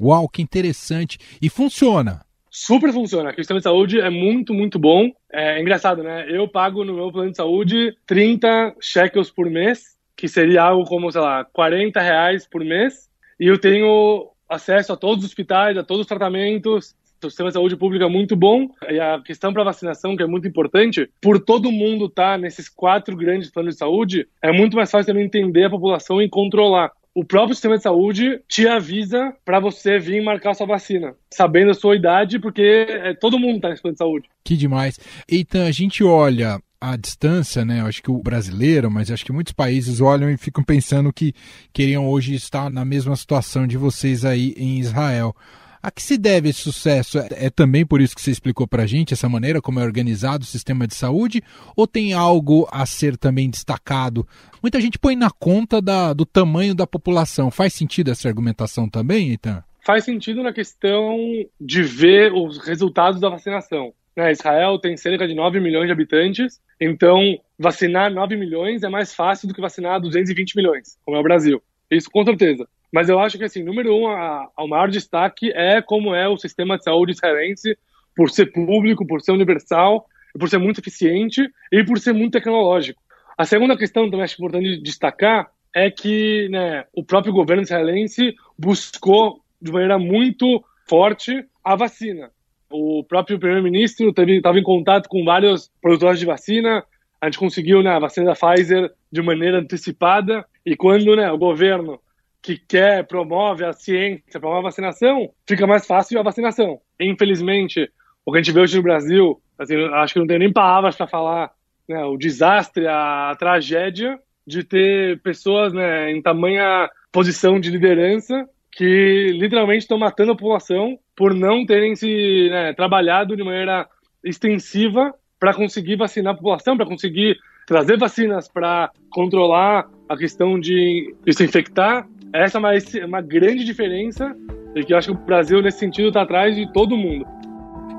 Uau, 0.00 0.28
que 0.28 0.42
interessante. 0.42 1.18
E 1.40 1.48
funciona? 1.48 2.24
Super 2.50 2.92
funciona. 2.92 3.30
O 3.30 3.34
sistema 3.34 3.60
de 3.60 3.64
saúde 3.64 4.00
é 4.00 4.10
muito, 4.10 4.52
muito 4.52 4.78
bom. 4.78 5.10
É 5.32 5.60
engraçado, 5.60 6.02
né? 6.02 6.26
Eu 6.28 6.48
pago 6.48 6.84
no 6.84 6.94
meu 6.94 7.12
plano 7.12 7.30
de 7.30 7.36
saúde 7.36 7.96
30 8.06 8.74
shekels 8.80 9.30
por 9.30 9.50
mês, 9.50 9.96
que 10.16 10.28
seria 10.28 10.62
algo 10.62 10.84
como, 10.84 11.10
sei 11.12 11.20
lá, 11.20 11.44
40 11.44 12.00
reais 12.00 12.46
por 12.46 12.64
mês. 12.64 13.08
E 13.38 13.46
eu 13.46 13.58
tenho 13.58 14.30
acesso 14.48 14.92
a 14.92 14.96
todos 14.96 15.24
os 15.24 15.30
hospitais, 15.30 15.76
a 15.76 15.84
todos 15.84 16.02
os 16.02 16.06
tratamentos. 16.06 16.96
O 17.22 17.30
sistema 17.30 17.50
de 17.50 17.54
saúde 17.54 17.76
público 17.76 18.04
é 18.04 18.08
muito 18.08 18.36
bom. 18.36 18.68
E 18.88 19.00
a 19.00 19.20
questão 19.20 19.52
para 19.52 19.64
vacinação, 19.64 20.16
que 20.16 20.22
é 20.22 20.26
muito 20.26 20.46
importante, 20.46 21.08
por 21.20 21.40
todo 21.40 21.72
mundo 21.72 22.06
estar 22.06 22.32
tá 22.32 22.38
nesses 22.38 22.68
quatro 22.68 23.16
grandes 23.16 23.50
planos 23.50 23.74
de 23.74 23.78
saúde, 23.78 24.28
é 24.42 24.52
muito 24.52 24.76
mais 24.76 24.90
fácil 24.90 25.14
eu 25.14 25.20
entender 25.20 25.64
a 25.64 25.70
população 25.70 26.22
e 26.22 26.28
controlar 26.28 26.92
o 27.18 27.24
próprio 27.24 27.54
sistema 27.54 27.76
de 27.76 27.82
saúde 27.82 28.40
te 28.46 28.68
avisa 28.68 29.34
para 29.44 29.58
você 29.58 29.98
vir 29.98 30.22
marcar 30.22 30.54
sua 30.54 30.68
vacina, 30.68 31.16
sabendo 31.28 31.72
a 31.72 31.74
sua 31.74 31.96
idade, 31.96 32.38
porque 32.38 32.62
é, 32.62 33.12
todo 33.12 33.40
mundo 33.40 33.56
está 33.56 33.70
nesse 33.70 33.82
plano 33.82 33.94
de 33.94 33.98
saúde. 33.98 34.28
Que 34.44 34.56
demais. 34.56 35.00
Então, 35.28 35.66
a 35.66 35.72
gente 35.72 36.04
olha 36.04 36.60
a 36.80 36.96
distância, 36.96 37.64
né? 37.64 37.80
Acho 37.80 38.00
que 38.00 38.10
o 38.10 38.22
brasileiro, 38.22 38.88
mas 38.88 39.10
acho 39.10 39.24
que 39.24 39.32
muitos 39.32 39.52
países 39.52 40.00
olham 40.00 40.30
e 40.30 40.36
ficam 40.36 40.62
pensando 40.62 41.12
que 41.12 41.34
queriam 41.72 42.08
hoje 42.08 42.34
estar 42.34 42.70
na 42.70 42.84
mesma 42.84 43.16
situação 43.16 43.66
de 43.66 43.76
vocês 43.76 44.24
aí 44.24 44.54
em 44.56 44.78
Israel. 44.78 45.34
A 45.82 45.90
que 45.90 46.02
se 46.02 46.18
deve 46.18 46.48
esse 46.48 46.60
sucesso? 46.60 47.18
É, 47.18 47.46
é 47.46 47.50
também 47.50 47.86
por 47.86 48.00
isso 48.00 48.14
que 48.14 48.20
você 48.20 48.30
explicou 48.30 48.66
para 48.66 48.82
a 48.82 48.86
gente, 48.86 49.14
essa 49.14 49.28
maneira 49.28 49.60
como 49.60 49.80
é 49.80 49.84
organizado 49.84 50.44
o 50.44 50.46
sistema 50.46 50.86
de 50.86 50.94
saúde? 50.94 51.42
Ou 51.76 51.86
tem 51.86 52.12
algo 52.12 52.68
a 52.70 52.84
ser 52.84 53.16
também 53.16 53.48
destacado? 53.48 54.26
Muita 54.62 54.80
gente 54.80 54.98
põe 54.98 55.14
na 55.14 55.30
conta 55.30 55.80
da, 55.80 56.12
do 56.12 56.26
tamanho 56.26 56.74
da 56.74 56.86
população. 56.86 57.50
Faz 57.50 57.74
sentido 57.74 58.10
essa 58.10 58.28
argumentação 58.28 58.88
também, 58.88 59.32
então? 59.32 59.62
Faz 59.84 60.04
sentido 60.04 60.42
na 60.42 60.52
questão 60.52 61.16
de 61.60 61.82
ver 61.82 62.32
os 62.32 62.58
resultados 62.58 63.20
da 63.20 63.28
vacinação. 63.28 63.92
Né? 64.16 64.32
Israel 64.32 64.78
tem 64.78 64.96
cerca 64.96 65.28
de 65.28 65.34
9 65.34 65.60
milhões 65.60 65.86
de 65.86 65.92
habitantes, 65.92 66.60
então 66.80 67.38
vacinar 67.56 68.12
9 68.12 68.36
milhões 68.36 68.82
é 68.82 68.88
mais 68.88 69.14
fácil 69.14 69.46
do 69.46 69.54
que 69.54 69.60
vacinar 69.60 70.00
220 70.00 70.56
milhões, 70.56 70.98
como 71.04 71.16
é 71.16 71.20
o 71.20 71.22
Brasil. 71.22 71.62
Isso 71.88 72.10
com 72.10 72.24
certeza. 72.24 72.68
Mas 72.92 73.08
eu 73.08 73.18
acho 73.18 73.36
que, 73.36 73.44
assim, 73.44 73.62
número 73.62 73.94
um, 73.94 74.08
a, 74.08 74.48
a, 74.56 74.66
maior 74.66 74.88
destaque 74.88 75.52
é 75.52 75.82
como 75.82 76.14
é 76.14 76.26
o 76.28 76.38
sistema 76.38 76.78
de 76.78 76.84
saúde 76.84 77.12
israelense, 77.12 77.76
por 78.16 78.30
ser 78.30 78.46
público, 78.52 79.06
por 79.06 79.20
ser 79.20 79.32
universal, 79.32 80.06
por 80.38 80.48
ser 80.48 80.58
muito 80.58 80.80
eficiente 80.80 81.48
e 81.70 81.84
por 81.84 81.98
ser 81.98 82.12
muito 82.12 82.32
tecnológico. 82.32 83.00
A 83.36 83.44
segunda 83.44 83.76
questão 83.76 84.10
também 84.10 84.24
acho 84.24 84.34
importante 84.34 84.82
destacar 84.82 85.50
é 85.74 85.90
que 85.90 86.48
né, 86.48 86.84
o 86.92 87.04
próprio 87.04 87.32
governo 87.32 87.62
israelense 87.62 88.34
buscou 88.58 89.40
de 89.60 89.70
maneira 89.70 89.98
muito 89.98 90.64
forte 90.88 91.44
a 91.62 91.76
vacina. 91.76 92.30
O 92.70 93.04
próprio 93.04 93.38
primeiro-ministro 93.38 94.12
estava 94.16 94.58
em 94.58 94.62
contato 94.62 95.08
com 95.08 95.24
vários 95.24 95.70
produtores 95.80 96.18
de 96.18 96.26
vacina. 96.26 96.84
A 97.20 97.26
gente 97.26 97.38
conseguiu 97.38 97.82
né, 97.82 97.90
a 97.90 97.98
vacina 97.98 98.26
da 98.26 98.34
Pfizer 98.34 98.90
de 99.10 99.22
maneira 99.22 99.58
antecipada. 99.58 100.44
E 100.66 100.76
quando 100.76 101.16
né, 101.16 101.30
o 101.30 101.38
governo 101.38 102.00
que 102.42 102.56
quer, 102.56 103.06
promove 103.06 103.64
a 103.64 103.72
ciência, 103.72 104.40
promove 104.40 104.60
a 104.60 104.70
vacinação, 104.70 105.30
fica 105.46 105.66
mais 105.66 105.86
fácil 105.86 106.18
a 106.18 106.22
vacinação. 106.22 106.80
Infelizmente, 107.00 107.90
o 108.24 108.32
que 108.32 108.38
a 108.38 108.42
gente 108.42 108.52
vê 108.52 108.60
hoje 108.60 108.76
no 108.76 108.82
Brasil, 108.82 109.40
assim, 109.58 109.76
acho 109.94 110.12
que 110.14 110.20
não 110.20 110.26
tenho 110.26 110.40
nem 110.40 110.52
palavras 110.52 110.96
para 110.96 111.06
falar 111.06 111.50
né, 111.88 112.04
o 112.04 112.16
desastre, 112.16 112.86
a, 112.86 113.30
a, 113.30 113.36
tragédia 113.36 114.18
de 114.46 114.62
ter 114.62 115.20
pessoas 115.22 115.72
né, 115.72 116.10
em 116.12 116.22
tamanha 116.22 116.88
posição 117.10 117.58
de 117.58 117.70
liderança 117.70 118.48
que 118.70 119.32
literalmente 119.32 119.82
estão 119.82 119.98
matando 119.98 120.32
a 120.32 120.36
população 120.36 120.98
por 121.16 121.34
não 121.34 121.66
terem 121.66 121.96
se 121.96 122.48
né, 122.50 122.72
trabalhado 122.74 123.36
de 123.36 123.42
maneira 123.42 123.88
extensiva 124.22 125.12
para 125.40 125.54
conseguir 125.54 125.96
vacinar 125.96 126.34
a 126.34 126.36
população, 126.36 126.76
para 126.76 126.86
conseguir 126.86 127.36
trazer 127.68 127.98
vacinas 127.98 128.48
para 128.48 128.90
controlar 129.10 129.86
a 130.08 130.16
questão 130.16 130.58
de, 130.58 131.14
de 131.24 131.32
se 131.34 131.44
infectar. 131.44 132.08
Essa 132.32 132.56
é 132.56 132.60
uma, 132.60 132.70
uma 133.06 133.20
grande 133.20 133.62
diferença 133.62 134.34
e 134.74 134.82
que 134.82 134.94
eu 134.94 134.96
acho 134.96 135.12
que 135.12 135.22
o 135.22 135.26
Brasil, 135.26 135.60
nesse 135.60 135.78
sentido, 135.78 136.08
está 136.08 136.22
atrás 136.22 136.56
de 136.56 136.72
todo 136.72 136.96
mundo. 136.96 137.26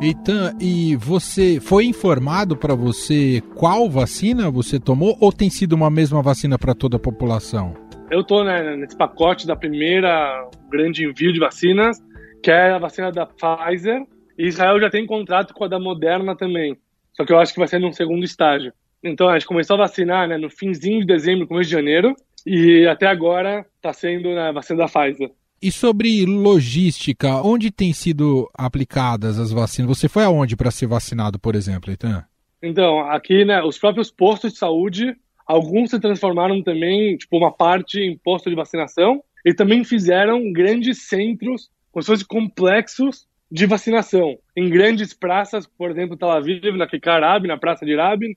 Eitan, 0.02 0.56
e 0.60 0.96
você 0.96 1.60
foi 1.60 1.86
informado 1.86 2.58
para 2.58 2.74
você 2.74 3.44
qual 3.56 3.88
vacina 3.90 4.50
você 4.50 4.80
tomou 4.80 5.16
ou 5.22 5.32
tem 5.32 5.50
sido 5.52 5.74
uma 5.74 5.90
mesma 5.90 6.22
vacina 6.22 6.58
para 6.58 6.74
toda 6.74 6.98
a 6.98 7.00
população? 7.00 7.76
Eu 8.10 8.22
estou 8.22 8.44
né, 8.44 8.76
nesse 8.76 8.98
pacote 8.98 9.46
da 9.46 9.56
primeira 9.56 10.50
grande 10.72 11.06
envio 11.06 11.32
de 11.32 11.40
vacinas, 11.40 12.02
que 12.42 12.50
é 12.50 12.72
a 12.72 12.80
vacina 12.80 13.12
da 13.12 13.28
Pfizer, 13.28 14.02
e 14.36 14.48
Israel 14.48 14.80
já 14.80 14.90
tem 14.90 15.06
contrato 15.06 15.54
com 15.54 15.66
a 15.66 15.68
da 15.68 15.80
Moderna 15.80 16.36
também. 16.36 16.76
Só 17.14 17.24
que 17.24 17.32
eu 17.32 17.38
acho 17.38 17.54
que 17.54 17.60
vai 17.60 17.68
ser 17.68 17.80
num 17.80 17.92
segundo 17.92 18.24
estágio. 18.24 18.74
Então 19.04 19.30
a 19.30 19.34
gente 19.34 19.48
começou 19.48 19.76
a 19.76 19.80
vacinar 19.80 20.28
né, 20.28 20.38
no 20.38 20.50
finzinho 20.50 21.02
de 21.02 21.06
dezembro, 21.06 21.48
começo 21.48 21.70
de 21.70 21.76
janeiro, 21.76 22.16
e 22.46 22.86
até 22.88 23.08
agora 23.08 23.66
está 23.76 23.94
sendo 23.94 24.30
né, 24.30 24.50
a 24.50 24.52
vacina 24.52 24.80
da 24.80 24.88
Pfizer. 24.88 25.32
E 25.62 25.72
sobre 25.72 26.26
logística, 26.26 27.42
onde 27.42 27.70
têm 27.70 27.92
sido 27.92 28.50
aplicadas 28.54 29.38
as 29.38 29.52
vacinas? 29.52 29.98
Você 29.98 30.08
foi 30.08 30.24
aonde 30.24 30.56
para 30.56 30.72
ser 30.72 30.88
vacinado, 30.88 31.38
por 31.38 31.54
exemplo, 31.54 31.92
Eitan? 31.92 32.24
Então, 32.64 33.00
aqui, 33.10 33.44
né, 33.44 33.62
os 33.62 33.78
próprios 33.78 34.10
postos 34.10 34.54
de 34.54 34.60
saúde, 34.60 35.16
alguns 35.46 35.90
se 35.90 36.00
transformaram 36.00 36.62
também, 36.64 37.18
tipo, 37.18 37.38
uma 37.38 37.52
parte 37.52 38.00
em 38.00 38.18
posto 38.18 38.50
de 38.50 38.56
vacinação, 38.56 39.22
e 39.46 39.54
também 39.54 39.84
fizeram 39.84 40.52
grandes 40.52 41.08
centros, 41.08 41.70
como 41.92 42.04
se 42.04 42.08
fossem 42.08 42.28
complexos 42.28 43.28
de 43.52 43.66
vacinação, 43.66 44.38
em 44.56 44.70
grandes 44.70 45.14
praças, 45.14 45.66
por 45.66 45.90
exemplo, 45.90 46.16
Tel 46.16 46.32
Aviv, 46.32 46.78
na 46.78 46.88
Kikar 46.88 47.22
Rabin, 47.22 47.48
na 47.48 47.58
Praça 47.58 47.86
de 47.86 47.96
Rabin, 47.96 48.36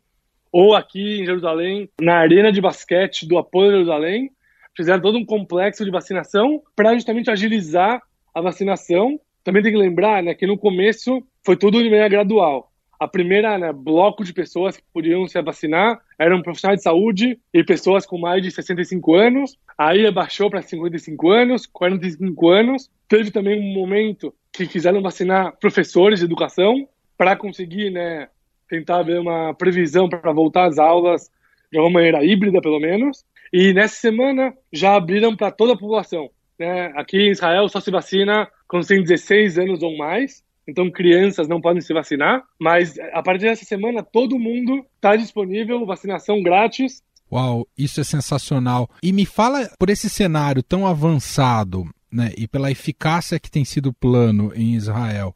ou 0.53 0.77
aqui 0.77 1.21
em 1.21 1.25
Jerusalém, 1.25 1.89
na 1.99 2.17
Arena 2.17 2.53
de 2.53 2.61
Basquete 2.61 3.27
do 3.27 3.39
Apolo 3.39 3.73
Jerusalém, 3.73 4.31
fizeram 4.77 5.01
todo 5.01 5.17
um 5.17 5.25
complexo 5.25 5.85
de 5.85 5.91
vacinação 5.91 6.63
para 6.77 6.95
justamente 6.95 7.31
agilizar 7.31 8.03
a 8.35 8.41
vacinação. 8.41 9.19
Também 9.43 9.63
tem 9.63 9.73
que 9.73 9.79
lembrar 9.79 10.23
né, 10.23 10.35
que 10.35 10.47
no 10.47 10.59
começo 10.59 11.23
foi 11.45 11.57
tudo 11.57 11.79
de 11.79 11.85
maneira 11.85 12.09
gradual. 12.09 12.71
A 13.01 13.09
primeira 13.09 13.59
né, 13.59 13.73
bloco 13.73 14.23
de 14.23 14.33
pessoas 14.33 14.77
que 14.77 14.85
podiam 14.93 15.27
se 15.27 15.41
vacinar 15.43 16.01
eram 16.17 16.41
profissionais 16.41 16.79
de 16.79 16.85
saúde 16.85 17.37
e 17.53 17.65
pessoas 17.65 18.07
com 18.07 18.17
mais 18.17 18.43
de 18.43 18.51
65 18.51 19.15
anos. 19.15 19.59
Aí 19.77 20.07
abaixou 20.07 20.49
para 20.49 20.63
55 20.63 21.31
anos, 21.31 21.67
45 21.67 22.49
anos. 22.49 22.91
Teve 23.09 23.33
também 23.33 23.59
um 23.59 23.75
momento 23.75 24.33
que 24.53 24.69
quiseram 24.69 25.03
vacinar 25.03 25.57
professores 25.59 26.21
de 26.21 26.27
educação 26.27 26.87
para 27.19 27.35
conseguir 27.35 27.91
né, 27.91 28.29
tentar 28.73 29.03
ver 29.03 29.21
uma 29.21 29.53
previsão 29.53 30.09
para 30.09 30.33
voltar 30.33 30.67
às 30.67 30.79
aulas 30.79 31.31
de 31.71 31.79
uma 31.79 31.91
maneira 31.91 32.25
híbrida, 32.25 32.59
pelo 32.63 32.81
menos. 32.81 33.23
E 33.53 33.75
nessa 33.75 33.97
semana 33.97 34.55
já 34.73 34.95
abriram 34.95 35.37
para 35.37 35.51
toda 35.51 35.75
a 35.75 35.77
população. 35.77 36.31
Né? 36.59 36.91
Aqui 36.97 37.19
em 37.19 37.31
Israel 37.31 37.69
só 37.69 37.81
se 37.81 37.91
vacina 37.91 38.49
quando 38.67 38.87
tem 38.87 39.03
16 39.03 39.59
anos 39.59 39.83
ou 39.83 39.95
mais. 39.99 40.43
Então 40.67 40.91
crianças 40.91 41.47
não 41.49 41.61
podem 41.61 41.83
se 41.83 41.93
vacinar. 41.93 42.43
Mas 42.59 42.99
a 43.13 43.23
partir 43.23 43.45
dessa 43.45 43.67
semana 43.67 44.03
todo 44.03 44.39
mundo 44.39 44.87
está 44.97 45.17
disponível, 45.17 45.85
vacinação 45.85 46.43
grátis. 46.43 47.03
Uau, 47.31 47.69
isso 47.77 48.01
é 48.01 48.05
sensacional. 48.05 48.89
E 49.03 49.13
me 49.13 49.27
fala 49.27 49.71
por 49.79 49.91
esse 49.91 50.09
cenário 50.09 50.63
tão 50.63 50.87
avançado, 50.87 51.85
né, 52.11 52.33
e 52.39 52.49
pela 52.49 52.71
eficácia 52.71 53.39
que 53.39 53.51
tem 53.51 53.67
sido 53.67 53.91
o 53.91 53.95
plano 53.95 54.51
em 54.55 54.75
Israel. 54.75 55.35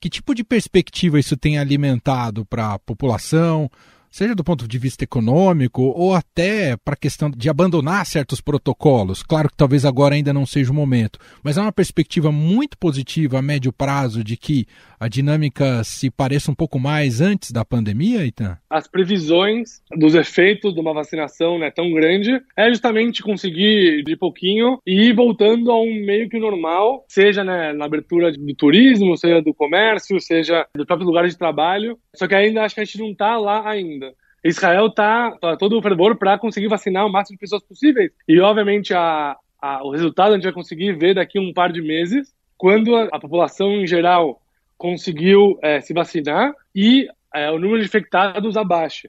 Que 0.00 0.08
tipo 0.08 0.34
de 0.34 0.44
perspectiva 0.44 1.18
isso 1.18 1.36
tem 1.36 1.58
alimentado 1.58 2.44
para 2.44 2.74
a 2.74 2.78
população, 2.78 3.70
seja 4.10 4.34
do 4.34 4.44
ponto 4.44 4.66
de 4.66 4.78
vista 4.78 5.04
econômico 5.04 5.82
ou 5.82 6.14
até 6.14 6.76
para 6.76 6.94
a 6.94 6.96
questão 6.96 7.30
de 7.30 7.48
abandonar 7.48 8.04
certos 8.06 8.40
protocolos. 8.40 9.22
Claro 9.22 9.48
que 9.48 9.56
talvez 9.56 9.84
agora 9.84 10.14
ainda 10.14 10.32
não 10.32 10.46
seja 10.46 10.72
o 10.72 10.74
momento, 10.74 11.18
mas 11.42 11.56
é 11.56 11.60
uma 11.60 11.72
perspectiva 11.72 12.32
muito 12.32 12.76
positiva 12.78 13.38
a 13.38 13.42
médio 13.42 13.72
prazo 13.72 14.24
de 14.24 14.36
que 14.36 14.66
a 15.00 15.08
dinâmica 15.08 15.84
se 15.84 16.10
pareça 16.10 16.50
um 16.50 16.54
pouco 16.54 16.78
mais 16.78 17.20
antes 17.20 17.52
da 17.52 17.64
pandemia, 17.64 18.26
Itan? 18.26 18.58
As 18.68 18.88
previsões 18.88 19.80
dos 19.96 20.14
efeitos 20.14 20.74
de 20.74 20.80
uma 20.80 20.92
vacinação 20.92 21.58
né, 21.58 21.70
tão 21.70 21.92
grande 21.92 22.40
é 22.56 22.68
justamente 22.68 23.22
conseguir 23.22 24.02
de 24.02 24.16
pouquinho 24.16 24.78
e 24.86 25.08
ir 25.08 25.14
voltando 25.14 25.70
a 25.70 25.80
um 25.80 26.04
meio 26.04 26.28
que 26.28 26.38
normal, 26.38 27.04
seja 27.08 27.44
né, 27.44 27.72
na 27.72 27.84
abertura 27.84 28.32
do 28.32 28.54
turismo, 28.54 29.16
seja 29.16 29.40
do 29.40 29.54
comércio, 29.54 30.20
seja 30.20 30.66
do 30.74 30.84
próprio 30.84 31.06
lugar 31.06 31.28
de 31.28 31.38
trabalho. 31.38 31.98
Só 32.16 32.26
que 32.26 32.34
ainda 32.34 32.64
acho 32.64 32.74
que 32.74 32.80
a 32.80 32.84
gente 32.84 32.98
não 32.98 33.12
está 33.12 33.36
lá 33.38 33.68
ainda. 33.68 34.07
Israel 34.44 34.86
está 34.86 35.32
tá 35.32 35.56
todo 35.56 35.78
o 35.78 35.82
fervor 35.82 36.16
para 36.16 36.38
conseguir 36.38 36.68
vacinar 36.68 37.06
o 37.06 37.12
máximo 37.12 37.36
de 37.36 37.40
pessoas 37.40 37.62
possíveis. 37.62 38.10
E, 38.26 38.40
obviamente, 38.40 38.94
a, 38.94 39.36
a, 39.60 39.84
o 39.84 39.90
resultado 39.90 40.32
a 40.32 40.34
gente 40.34 40.44
vai 40.44 40.52
conseguir 40.52 40.96
ver 40.96 41.14
daqui 41.14 41.38
a 41.38 41.42
um 41.42 41.52
par 41.52 41.72
de 41.72 41.82
meses, 41.82 42.32
quando 42.56 42.94
a, 42.96 43.04
a 43.12 43.20
população 43.20 43.72
em 43.72 43.86
geral 43.86 44.40
conseguiu 44.76 45.58
é, 45.62 45.80
se 45.80 45.92
vacinar 45.92 46.52
e 46.74 47.08
é, 47.34 47.50
o 47.50 47.58
número 47.58 47.80
de 47.80 47.86
infectados 47.86 48.56
abaixa. 48.56 49.08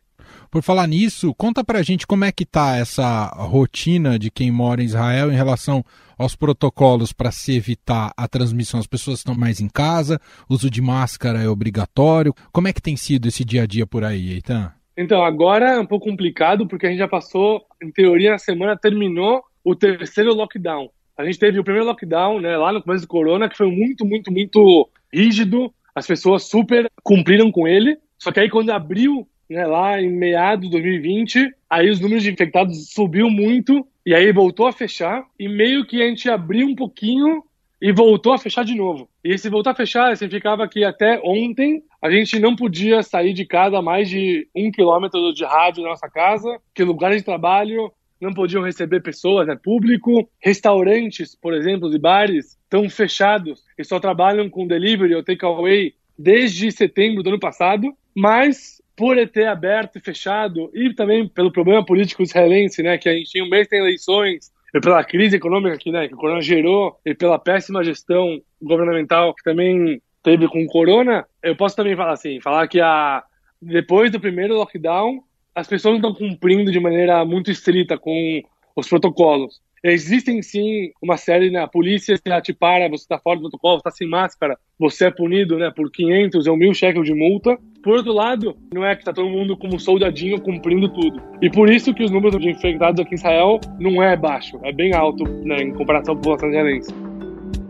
Por 0.52 0.62
falar 0.62 0.88
nisso, 0.88 1.34
conta 1.36 1.64
pra 1.64 1.82
gente 1.82 2.08
como 2.08 2.26
é 2.26 2.32
que 2.32 2.46
tá 2.46 2.76
essa 2.76 3.28
rotina 3.28 4.18
de 4.18 4.30
quem 4.32 4.52
mora 4.52 4.82
em 4.82 4.86
Israel 4.86 5.32
em 5.32 5.36
relação 5.36 5.84
aos 6.18 6.36
protocolos 6.36 7.14
para 7.14 7.32
se 7.32 7.56
evitar 7.56 8.12
a 8.18 8.28
transmissão. 8.28 8.80
As 8.80 8.88
pessoas 8.88 9.20
estão 9.20 9.36
mais 9.36 9.60
em 9.60 9.70
casa, 9.70 10.20
uso 10.50 10.70
de 10.70 10.82
máscara 10.82 11.42
é 11.42 11.48
obrigatório. 11.48 12.34
Como 12.52 12.68
é 12.68 12.74
que 12.74 12.82
tem 12.82 12.98
sido 12.98 13.28
esse 13.28 13.46
dia 13.46 13.64
a 13.64 13.68
dia 13.68 13.88
por 13.88 14.04
aí, 14.04 14.34
Eitan? 14.34 14.74
Então, 15.02 15.24
agora 15.24 15.76
é 15.76 15.80
um 15.80 15.86
pouco 15.86 16.10
complicado 16.10 16.68
porque 16.68 16.86
a 16.86 16.90
gente 16.90 17.00
já 17.00 17.08
passou, 17.08 17.66
em 17.82 17.90
teoria, 17.90 18.32
na 18.32 18.38
semana 18.38 18.76
terminou 18.76 19.42
o 19.64 19.74
terceiro 19.74 20.34
lockdown. 20.34 20.90
A 21.18 21.24
gente 21.24 21.40
teve 21.40 21.58
o 21.58 21.64
primeiro 21.64 21.88
lockdown, 21.88 22.42
né, 22.42 22.58
lá 22.58 22.74
no 22.74 22.84
começo 22.84 23.06
do 23.06 23.08
corona, 23.08 23.48
que 23.48 23.56
foi 23.56 23.72
muito, 23.72 24.06
muito, 24.06 24.30
muito 24.30 24.90
rígido. 25.14 25.74
As 25.96 26.06
pessoas 26.06 26.44
super 26.44 26.92
cumpriram 27.02 27.50
com 27.50 27.66
ele. 27.66 27.98
Só 28.18 28.30
que 28.30 28.42
aí 28.42 28.50
quando 28.50 28.72
abriu, 28.72 29.26
né, 29.50 29.66
lá 29.66 30.02
em 30.02 30.12
meados 30.12 30.66
de 30.66 30.72
2020, 30.72 31.50
aí 31.70 31.90
os 31.90 32.02
números 32.02 32.24
de 32.24 32.32
infectados 32.32 32.92
subiu 32.92 33.30
muito 33.30 33.88
e 34.06 34.14
aí 34.14 34.34
voltou 34.34 34.68
a 34.68 34.74
fechar 34.74 35.24
e 35.40 35.48
meio 35.48 35.88
que 35.88 36.02
a 36.02 36.10
gente 36.10 36.30
abriu 36.30 36.68
um 36.68 36.76
pouquinho 36.76 37.42
e 37.82 37.94
voltou 37.94 38.34
a 38.34 38.38
fechar 38.38 38.66
de 38.66 38.76
novo. 38.76 39.10
E 39.24 39.38
se 39.38 39.50
voltar 39.50 39.72
a 39.72 39.76
fechar, 39.76 40.18
significava 40.18 40.68
que 40.68 40.84
até 40.84 41.22
ontem 41.24 41.82
a 42.02 42.10
gente 42.10 42.40
não 42.40 42.56
podia 42.56 43.04
sair 43.04 43.34
de 43.34 43.46
casa 43.46 43.82
mais 43.82 44.10
de 44.10 44.48
um 44.56 44.72
quilômetro 44.72 45.34
de 45.34 45.44
rádio 45.44 45.84
da 45.84 45.90
nossa 45.90 46.10
casa, 46.10 46.60
que 46.74 46.84
lugares 46.84 47.18
de 47.18 47.26
trabalho 47.26 47.92
não 48.20 48.34
podiam 48.34 48.64
receber 48.64 49.02
pessoas, 49.02 49.48
né, 49.48 49.58
público. 49.62 50.30
Restaurantes, 50.40 51.36
por 51.36 51.54
exemplo, 51.54 51.94
e 51.94 52.00
bares 52.00 52.58
estão 52.64 52.90
fechados 52.90 53.64
e 53.78 53.84
só 53.84 54.00
trabalham 54.00 54.50
com 54.50 54.68
delivery 54.68 55.16
ou 55.16 55.24
takeaway 55.24 55.94
desde 56.18 56.72
setembro 56.72 57.24
do 57.24 57.30
ano 57.30 57.40
passado. 57.40 57.94
Mas 58.14 58.82
por 58.96 59.16
ter 59.30 59.48
aberto 59.48 59.98
e 59.98 60.02
fechado 60.02 60.70
e 60.74 60.94
também 60.94 61.26
pelo 61.28 61.52
problema 61.52 61.86
político 61.86 62.22
israelense, 62.22 62.84
né, 62.84 62.98
que 62.98 63.08
a 63.08 63.14
gente 63.14 63.32
tinha 63.32 63.44
um 63.44 63.50
mês 63.50 63.68
tem 63.68 63.80
eleições, 63.80 64.52
e 64.74 64.80
pela 64.80 65.04
crise 65.04 65.38
econômica 65.38 65.78
que, 65.78 65.92
né, 65.92 66.08
que 66.08 66.14
o 66.14 66.18
corona 66.18 66.42
gerou 66.42 67.00
e 67.06 67.16
pela 67.16 67.40
péssima 67.40 67.84
gestão 67.84 68.42
governamental 68.62 69.34
que 69.34 69.44
também 69.44 70.02
teve 70.24 70.48
com 70.48 70.64
o 70.64 70.68
corona, 70.68 71.26
eu 71.42 71.56
posso 71.56 71.76
também 71.76 71.96
falar 71.96 72.14
assim, 72.14 72.40
falar 72.42 72.68
que 72.68 72.80
a 72.80 73.24
depois 73.62 74.12
do 74.12 74.20
primeiro 74.20 74.56
lockdown, 74.56 75.22
as 75.54 75.68
pessoas 75.68 76.00
não 76.00 76.10
estão 76.10 76.28
cumprindo 76.28 76.72
de 76.72 76.80
maneira 76.80 77.26
muito 77.26 77.52
estrita 77.52 77.98
com 77.98 78.42
os 78.76 78.88
protocolos. 78.88 79.60
Existem 79.84 80.42
sim 80.42 80.92
uma 81.02 81.16
série, 81.16 81.50
né? 81.50 81.62
A 81.62 81.68
polícia 81.68 82.20
ela 82.26 82.42
te 82.42 82.54
para, 82.54 82.90
você 82.90 83.04
está 83.04 83.18
fora 83.18 83.38
do 83.38 83.44
protocolo, 83.44 83.78
está 83.78 83.92
sem 83.92 84.08
máscara, 84.08 84.58
você 84.78 85.06
é 85.06 85.12
punido, 85.12 85.58
né? 85.58 85.72
Por 85.74 85.90
500 85.90 86.48
ou 86.48 86.58
1.000 86.58 86.74
shekels 86.74 87.08
de 87.08 87.14
multa. 87.14 87.58
Por 87.82 87.96
outro 87.96 88.12
lado, 88.12 88.58
não 88.74 88.86
é 88.86 88.94
que 88.94 89.02
está 89.02 89.14
todo 89.14 89.30
mundo 89.30 89.56
como 89.56 89.80
soldadinho 89.80 90.42
cumprindo 90.42 90.90
tudo. 90.90 91.22
E 91.42 91.50
por 91.50 91.70
isso 91.70 91.94
que 91.94 92.04
os 92.04 92.12
números 92.12 92.42
de 92.42 92.50
infectados 92.50 93.00
aqui 93.00 93.16
em 93.16 93.18
Israel 93.18 93.60
não 93.80 94.04
é 94.04 94.18
baixo, 94.18 94.60
é 94.64 94.74
bem 94.74 94.94
alto, 94.94 95.24
né? 95.46 95.62
Em 95.62 95.74
comparação 95.74 96.16
com 96.16 96.20
a 96.20 96.24
população 96.24 96.50
israelense 96.50 97.19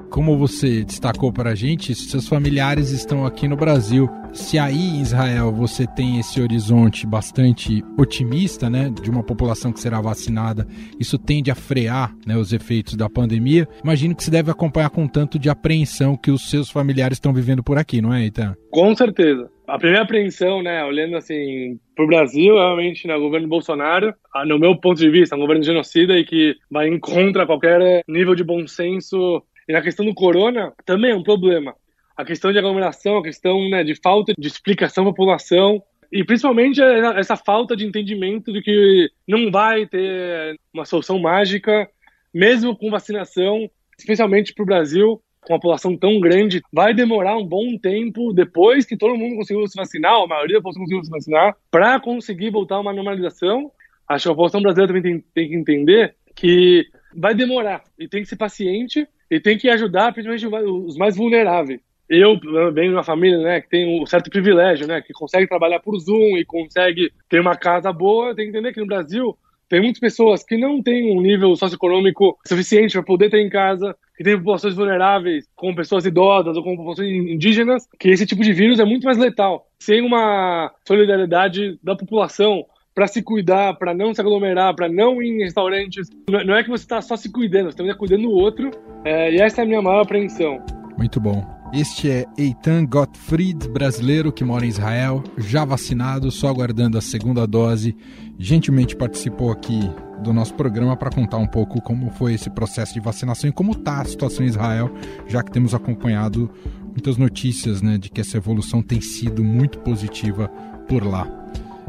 como 0.10 0.38
você 0.38 0.84
destacou 0.84 1.32
para 1.32 1.52
a 1.52 1.56
gente, 1.56 1.94
seus 1.94 2.28
familiares 2.28 2.92
estão 2.92 3.26
aqui 3.26 3.48
no 3.48 3.56
Brasil. 3.56 4.10
Se 4.34 4.58
aí 4.58 4.76
em 4.76 5.02
Israel 5.02 5.52
você 5.52 5.88
tem 5.88 6.20
esse 6.20 6.42
horizonte 6.42 7.06
bastante 7.06 7.84
otimista, 7.98 8.70
né, 8.70 8.90
de 8.90 9.10
uma 9.10 9.24
população 9.24 9.72
que 9.72 9.80
será 9.80 10.02
vacinada, 10.02 10.68
isso 11.00 11.18
tende 11.18 11.50
a 11.50 11.56
frear 11.56 12.16
né, 12.26 12.38
os 12.38 12.54
efeitos 12.54 12.96
da 12.96 13.10
pandemia. 13.10 13.68
Imagino 13.84 14.16
que 14.16 14.24
se 14.24 14.32
deve 14.32 14.52
acompanhar 14.52 14.90
com 14.90 15.08
tanto 15.08 15.40
de 15.40 15.50
apreensão 15.50 16.18
que 16.18 16.32
os 16.32 16.50
seus 16.50 16.70
familiares 16.70 17.16
estão 17.16 17.34
vivendo 17.34 17.64
por 17.64 17.78
aqui, 17.78 18.02
não 18.02 18.14
é, 18.14 18.26
Itan? 18.26 18.56
Com 18.72 18.96
certeza. 18.96 19.50
A 19.68 19.78
primeira 19.78 20.04
apreensão, 20.04 20.64
né, 20.64 20.84
olhando 20.84 21.16
assim 21.16 21.80
para 21.96 22.04
o 22.04 22.08
Brasil, 22.08 22.56
realmente, 22.56 23.08
no 23.08 23.14
né, 23.14 23.20
governo 23.20 23.48
Bolsonaro, 23.48 24.14
ah, 24.34 24.44
no 24.44 24.58
meu 24.58 24.76
ponto 24.76 24.98
de 24.98 25.10
vista, 25.10 25.36
é 25.36 25.38
um 25.38 25.42
governo 25.42 25.64
genocida 25.64 26.18
e 26.18 26.24
que 26.24 26.56
vai 26.72 26.88
em 26.88 27.00
contra 27.00 27.46
qualquer 27.46 28.02
nível 28.08 28.34
de 28.34 28.44
bom 28.44 28.66
senso 28.68 29.44
e 29.70 29.72
na 29.72 29.84
questão 29.84 30.04
do 30.04 30.16
corona, 30.16 30.74
também 30.84 31.12
é 31.12 31.16
um 31.16 31.22
problema. 31.22 31.76
A 32.18 32.26
questão 32.26 32.52
de 32.52 32.58
aglomeração, 32.58 33.20
a 33.20 33.24
questão 33.24 33.70
né, 33.70 33.84
de 33.84 33.94
falta 33.94 34.34
de 34.36 34.48
explicação 34.48 35.04
à 35.04 35.08
população, 35.12 35.80
e 36.12 36.24
principalmente 36.24 36.82
essa 36.82 37.38
falta 37.38 37.78
de 37.78 37.86
entendimento 37.86 38.52
de 38.52 38.64
que 38.64 39.12
não 39.28 39.52
vai 39.52 39.86
ter 39.86 40.60
uma 40.74 40.86
solução 40.86 41.20
mágica, 41.20 41.88
mesmo 42.34 42.76
com 42.76 42.90
vacinação, 42.90 43.70
especialmente 43.96 44.56
para 44.56 44.64
o 44.64 44.66
Brasil, 44.66 45.22
com 45.42 45.54
uma 45.54 45.60
população 45.60 45.96
tão 45.96 46.20
grande, 46.20 46.64
vai 46.74 46.92
demorar 46.92 47.38
um 47.38 47.46
bom 47.46 47.78
tempo 47.78 48.34
depois 48.34 48.88
que 48.88 48.98
todo 48.98 49.16
mundo 49.16 49.36
conseguiu 49.36 49.68
se 49.68 49.78
vacinar, 49.78 50.14
a 50.14 50.26
maioria 50.26 50.56
da 50.56 50.62
população 50.64 50.82
conseguiu 50.82 51.04
se 51.04 51.12
vacinar, 51.12 51.56
para 51.70 52.00
conseguir 52.00 52.50
voltar 52.50 52.78
a 52.78 52.80
uma 52.80 52.94
normalização. 52.94 53.72
Acho 54.08 54.24
que 54.24 54.30
a 54.30 54.32
população 54.32 54.64
brasileira 54.64 54.92
também 54.92 55.04
tem, 55.04 55.24
tem 55.32 55.50
que 55.50 55.56
entender 55.56 56.16
que 56.36 56.88
vai 57.16 57.36
demorar 57.36 57.84
e 58.00 58.08
tem 58.08 58.24
que 58.24 58.30
ser 58.30 58.36
paciente 58.36 59.08
e 59.30 59.40
tem 59.40 59.58
que 59.58 59.70
ajudar 59.70 60.14
principalmente 60.14 60.48
os 60.66 60.98
mais 60.98 61.16
vulneráveis. 61.16 61.80
Eu 62.10 62.40
venho 62.74 62.90
de 62.90 62.96
uma 62.96 63.04
família 63.04 63.38
né, 63.38 63.62
que 63.62 63.70
tem 63.70 64.02
um 64.02 64.06
certo 64.06 64.32
privilégio, 64.32 64.88
né, 64.88 65.00
que 65.00 65.14
consegue 65.14 65.48
trabalhar 65.48 65.80
por 65.80 65.98
Zoom 66.00 66.38
e 66.38 66.44
consegue 66.44 67.12
ter 67.30 67.40
uma 67.40 67.56
casa 67.56 67.94
boa. 67.94 68.36
Tem 68.36 68.46
que 68.46 68.50
entender 68.50 68.74
que 68.74 68.80
no 68.80 68.88
Brasil 68.88 69.38
tem 69.70 69.80
muitas 69.80 70.00
pessoas 70.00 70.44
que 70.44 70.58
não 70.58 70.82
têm 70.82 71.16
um 71.16 71.22
nível 71.22 71.56
socioeconômico 71.56 72.36
suficiente 72.48 72.94
para 72.94 73.04
poder 73.04 73.30
ter 73.30 73.40
em 73.40 73.50
casa, 73.50 73.96
que 74.18 74.24
tem 74.24 74.36
populações 74.36 74.74
vulneráveis, 74.74 75.48
como 75.56 75.76
pessoas 75.76 76.04
idosas 76.06 76.58
ou 76.58 76.64
como 76.64 76.78
populações 76.78 77.08
indígenas, 77.08 77.88
que 78.00 78.10
esse 78.10 78.26
tipo 78.26 78.42
de 78.42 78.52
vírus 78.52 78.80
é 78.80 78.86
muito 78.86 79.04
mais 79.04 79.20
letal. 79.20 79.68
Sem 79.80 80.02
uma 80.02 80.74
solidariedade 80.88 81.80
da 81.84 81.96
população 81.96 82.66
para 82.94 83.08
se 83.08 83.22
cuidar, 83.22 83.76
para 83.76 83.94
não 83.94 84.14
se 84.14 84.22
aglomerar, 84.22 84.76
para 84.76 84.90
não 84.90 85.22
ir 85.22 85.30
em 85.30 85.44
restaurantes. 85.44 86.08
Não 86.30 86.56
é 86.56 86.64
que 86.64 86.70
você 86.70 86.84
está 86.84 87.02
só 87.02 87.16
se 87.16 87.32
cuidando, 87.32 87.72
você 87.72 87.78
também 87.78 87.92
está 87.92 88.00
cuidando 88.00 88.24
do 88.24 88.32
outro. 88.32 88.72
É, 89.06 89.34
e 89.34 89.40
essa 89.40 89.62
é 89.62 89.64
a 89.64 89.68
minha 89.68 89.82
maior 89.82 90.02
apreensão. 90.02 90.60
Muito 90.98 91.20
bom. 91.20 91.60
Este 91.72 92.10
é 92.10 92.26
Eitan 92.36 92.84
Gottfried, 92.86 93.70
brasileiro 93.70 94.34
que 94.34 94.44
mora 94.44 94.66
em 94.66 94.70
Israel, 94.70 95.24
já 95.38 95.64
vacinado, 95.64 96.32
só 96.32 96.48
aguardando 96.48 96.98
a 96.98 97.02
segunda 97.02 97.46
dose. 97.46 97.96
Gentilmente 98.40 98.96
participou 98.96 99.52
aqui 99.52 99.80
do 100.24 100.34
nosso 100.34 100.56
programa 100.56 100.98
para 100.98 101.12
contar 101.12 101.38
um 101.38 101.48
pouco 101.48 101.80
como 101.82 102.10
foi 102.10 102.34
esse 102.34 102.50
processo 102.50 102.94
de 102.94 103.00
vacinação 103.00 103.50
e 103.50 103.54
como 103.54 103.74
está 103.74 104.02
a 104.02 104.06
situação 104.06 104.44
em 104.44 104.50
Israel, 104.50 104.92
já 105.28 105.44
que 105.44 105.52
temos 105.52 105.74
acompanhado 105.74 106.50
muitas 106.88 107.18
notícias 107.18 107.82
né, 107.82 107.98
de 107.98 108.10
que 108.10 108.20
essa 108.20 108.38
evolução 108.38 108.82
tem 108.82 109.00
sido 109.00 109.44
muito 109.44 109.80
positiva 109.80 110.48
por 110.88 111.06
lá. 111.06 111.28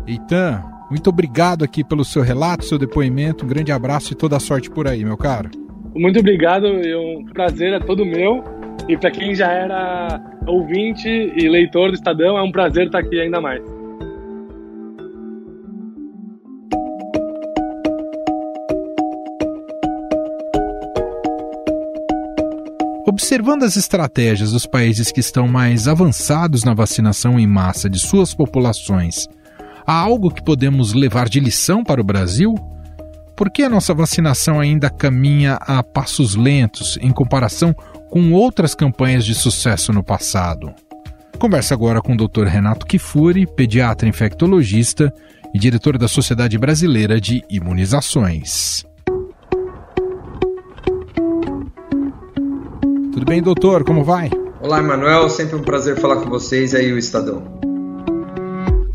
Eitan, 0.07 0.63
muito 0.91 1.09
obrigado 1.09 1.65
aqui 1.65 1.85
pelo 1.85 2.05
seu 2.05 2.21
relato, 2.21 2.65
seu 2.65 2.77
depoimento. 2.77 3.45
Um 3.45 3.49
grande 3.49 3.71
abraço 3.71 4.13
e 4.13 4.17
toda 4.17 4.37
a 4.37 4.41
sorte 4.41 4.69
por 4.69 4.89
aí, 4.89 5.05
meu 5.05 5.17
caro. 5.17 5.49
Muito 5.95 6.19
obrigado, 6.19 6.67
o 6.67 7.25
prazer 7.33 7.73
é 7.73 7.79
todo 7.81 8.05
meu. 8.05 8.43
E 8.89 8.97
para 8.97 9.11
quem 9.11 9.35
já 9.35 9.51
era 9.53 10.21
ouvinte 10.47 11.09
e 11.09 11.49
leitor 11.49 11.91
do 11.91 11.95
Estadão, 11.95 12.37
é 12.37 12.43
um 12.43 12.51
prazer 12.51 12.87
estar 12.87 12.99
aqui 12.99 13.21
ainda 13.21 13.41
mais. 13.41 13.63
Observando 23.07 23.65
as 23.65 23.77
estratégias 23.77 24.51
dos 24.53 24.67
países 24.67 25.13
que 25.13 25.21
estão 25.21 25.47
mais 25.47 25.87
avançados 25.87 26.65
na 26.65 26.75
vacinação 26.75 27.39
em 27.39 27.47
massa 27.47 27.89
de 27.89 27.99
suas 27.99 28.35
populações, 28.35 29.29
Há 29.91 30.03
algo 30.03 30.31
que 30.31 30.41
podemos 30.41 30.93
levar 30.93 31.29
de 31.29 31.41
lição 31.41 31.83
para 31.83 32.01
o 32.01 32.05
Brasil? 32.05 32.55
Por 33.35 33.51
que 33.51 33.65
a 33.65 33.69
nossa 33.69 33.93
vacinação 33.93 34.61
ainda 34.61 34.89
caminha 34.89 35.55
a 35.55 35.83
passos 35.83 36.37
lentos 36.37 36.97
em 37.03 37.11
comparação 37.11 37.75
com 38.09 38.31
outras 38.31 38.73
campanhas 38.73 39.25
de 39.25 39.35
sucesso 39.35 39.93
no 39.93 40.05
passado? 40.05 40.73
Conversa 41.41 41.75
agora 41.75 42.01
com 42.01 42.13
o 42.13 42.17
Dr. 42.17 42.45
Renato 42.45 42.87
Kifuri, 42.87 43.49
pediatra 43.49 44.09
infectologista 44.09 45.13
e 45.53 45.59
diretor 45.59 45.99
da 45.99 46.07
Sociedade 46.07 46.57
Brasileira 46.57 47.21
de 47.21 47.43
Imunizações. 47.51 48.85
Tudo 53.13 53.27
bem, 53.27 53.43
doutor? 53.43 53.83
Como 53.83 54.05
vai? 54.05 54.31
Olá, 54.61 54.79
Emanuel. 54.79 55.29
Sempre 55.29 55.57
um 55.57 55.63
prazer 55.63 55.99
falar 55.99 56.23
com 56.23 56.31
vocês 56.31 56.77
aí, 56.77 56.93
o 56.93 56.97
Estadão. 56.97 57.70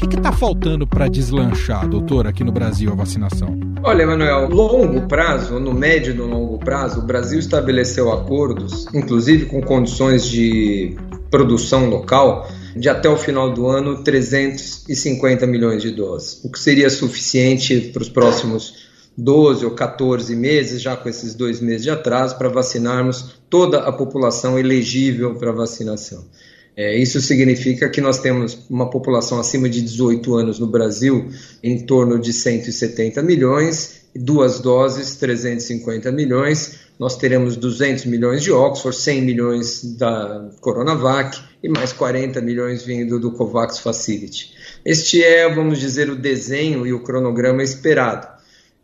Que 0.08 0.18
está 0.18 0.32
faltando 0.32 0.86
para 0.86 1.08
deslanchar, 1.08 1.88
doutor, 1.90 2.28
aqui 2.28 2.44
no 2.44 2.52
Brasil 2.52 2.92
a 2.92 2.96
vacinação? 2.96 3.60
Olha, 3.84 4.04
Emanuel, 4.04 4.48
longo 4.50 5.08
prazo, 5.08 5.60
no 5.60 5.74
médio 5.74 6.14
e 6.14 6.18
no 6.18 6.28
longo 6.28 6.60
prazo, 6.60 7.00
o 7.00 7.04
Brasil 7.04 7.40
estabeleceu 7.40 8.12
acordos, 8.12 8.88
inclusive 8.94 9.48
com 9.48 9.62
condições 9.62 10.26
de 10.30 10.96
produção 11.30 11.90
local, 11.90 12.48
de 12.76 12.88
até 12.88 13.10
o 13.10 13.18
final 13.18 13.52
do 13.52 13.68
ano 13.68 14.04
350 14.04 15.48
milhões 15.48 15.82
de 15.82 15.92
doses, 15.92 16.44
o 16.44 16.52
que 16.52 16.60
seria 16.60 16.90
suficiente 16.90 17.82
para 17.92 18.02
os 18.02 18.10
próximos 18.10 18.86
12 19.18 19.66
ou 19.66 19.72
14 19.72 20.36
meses, 20.36 20.82
já 20.82 20.96
com 20.96 21.10
esses 21.10 21.34
dois 21.34 21.60
meses 21.60 21.84
de 21.84 21.90
atraso, 21.90 22.38
para 22.38 22.50
vacinarmos 22.50 23.36
toda 23.50 23.80
a 23.80 23.92
população 23.92 24.60
elegível 24.60 25.36
para 25.36 25.52
vacinação. 25.52 26.26
É, 26.78 26.98
isso 26.98 27.22
significa 27.22 27.90
que 27.90 28.02
nós 28.02 28.20
temos 28.20 28.66
uma 28.70 28.90
população 28.90 29.40
acima 29.40 29.70
de 29.70 29.82
18 29.82 30.36
anos 30.36 30.60
no 30.60 30.68
Brasil 30.68 31.30
em 31.64 31.86
torno 31.86 32.20
de 32.20 32.34
170 32.34 33.22
milhões, 33.22 34.02
duas 34.14 34.60
doses, 34.60 35.16
350 35.16 36.12
milhões. 36.12 36.80
Nós 37.00 37.18
teremos 37.18 37.56
200 37.56 38.06
milhões 38.06 38.42
de 38.44 38.52
Oxford, 38.52 38.96
100 38.98 39.22
milhões 39.22 39.84
da 39.98 40.50
Coronavac 40.60 41.40
e 41.64 41.70
mais 41.70 41.94
40 41.94 42.42
milhões 42.42 42.84
vindo 42.84 43.20
do 43.20 43.32
COVAX 43.32 43.80
Facility. 43.80 44.54
Este 44.84 45.24
é, 45.24 45.54
vamos 45.54 45.80
dizer, 45.80 46.10
o 46.10 46.16
desenho 46.16 46.86
e 46.86 46.94
o 46.94 47.04
cronograma 47.04 47.64
esperado. 47.64 48.35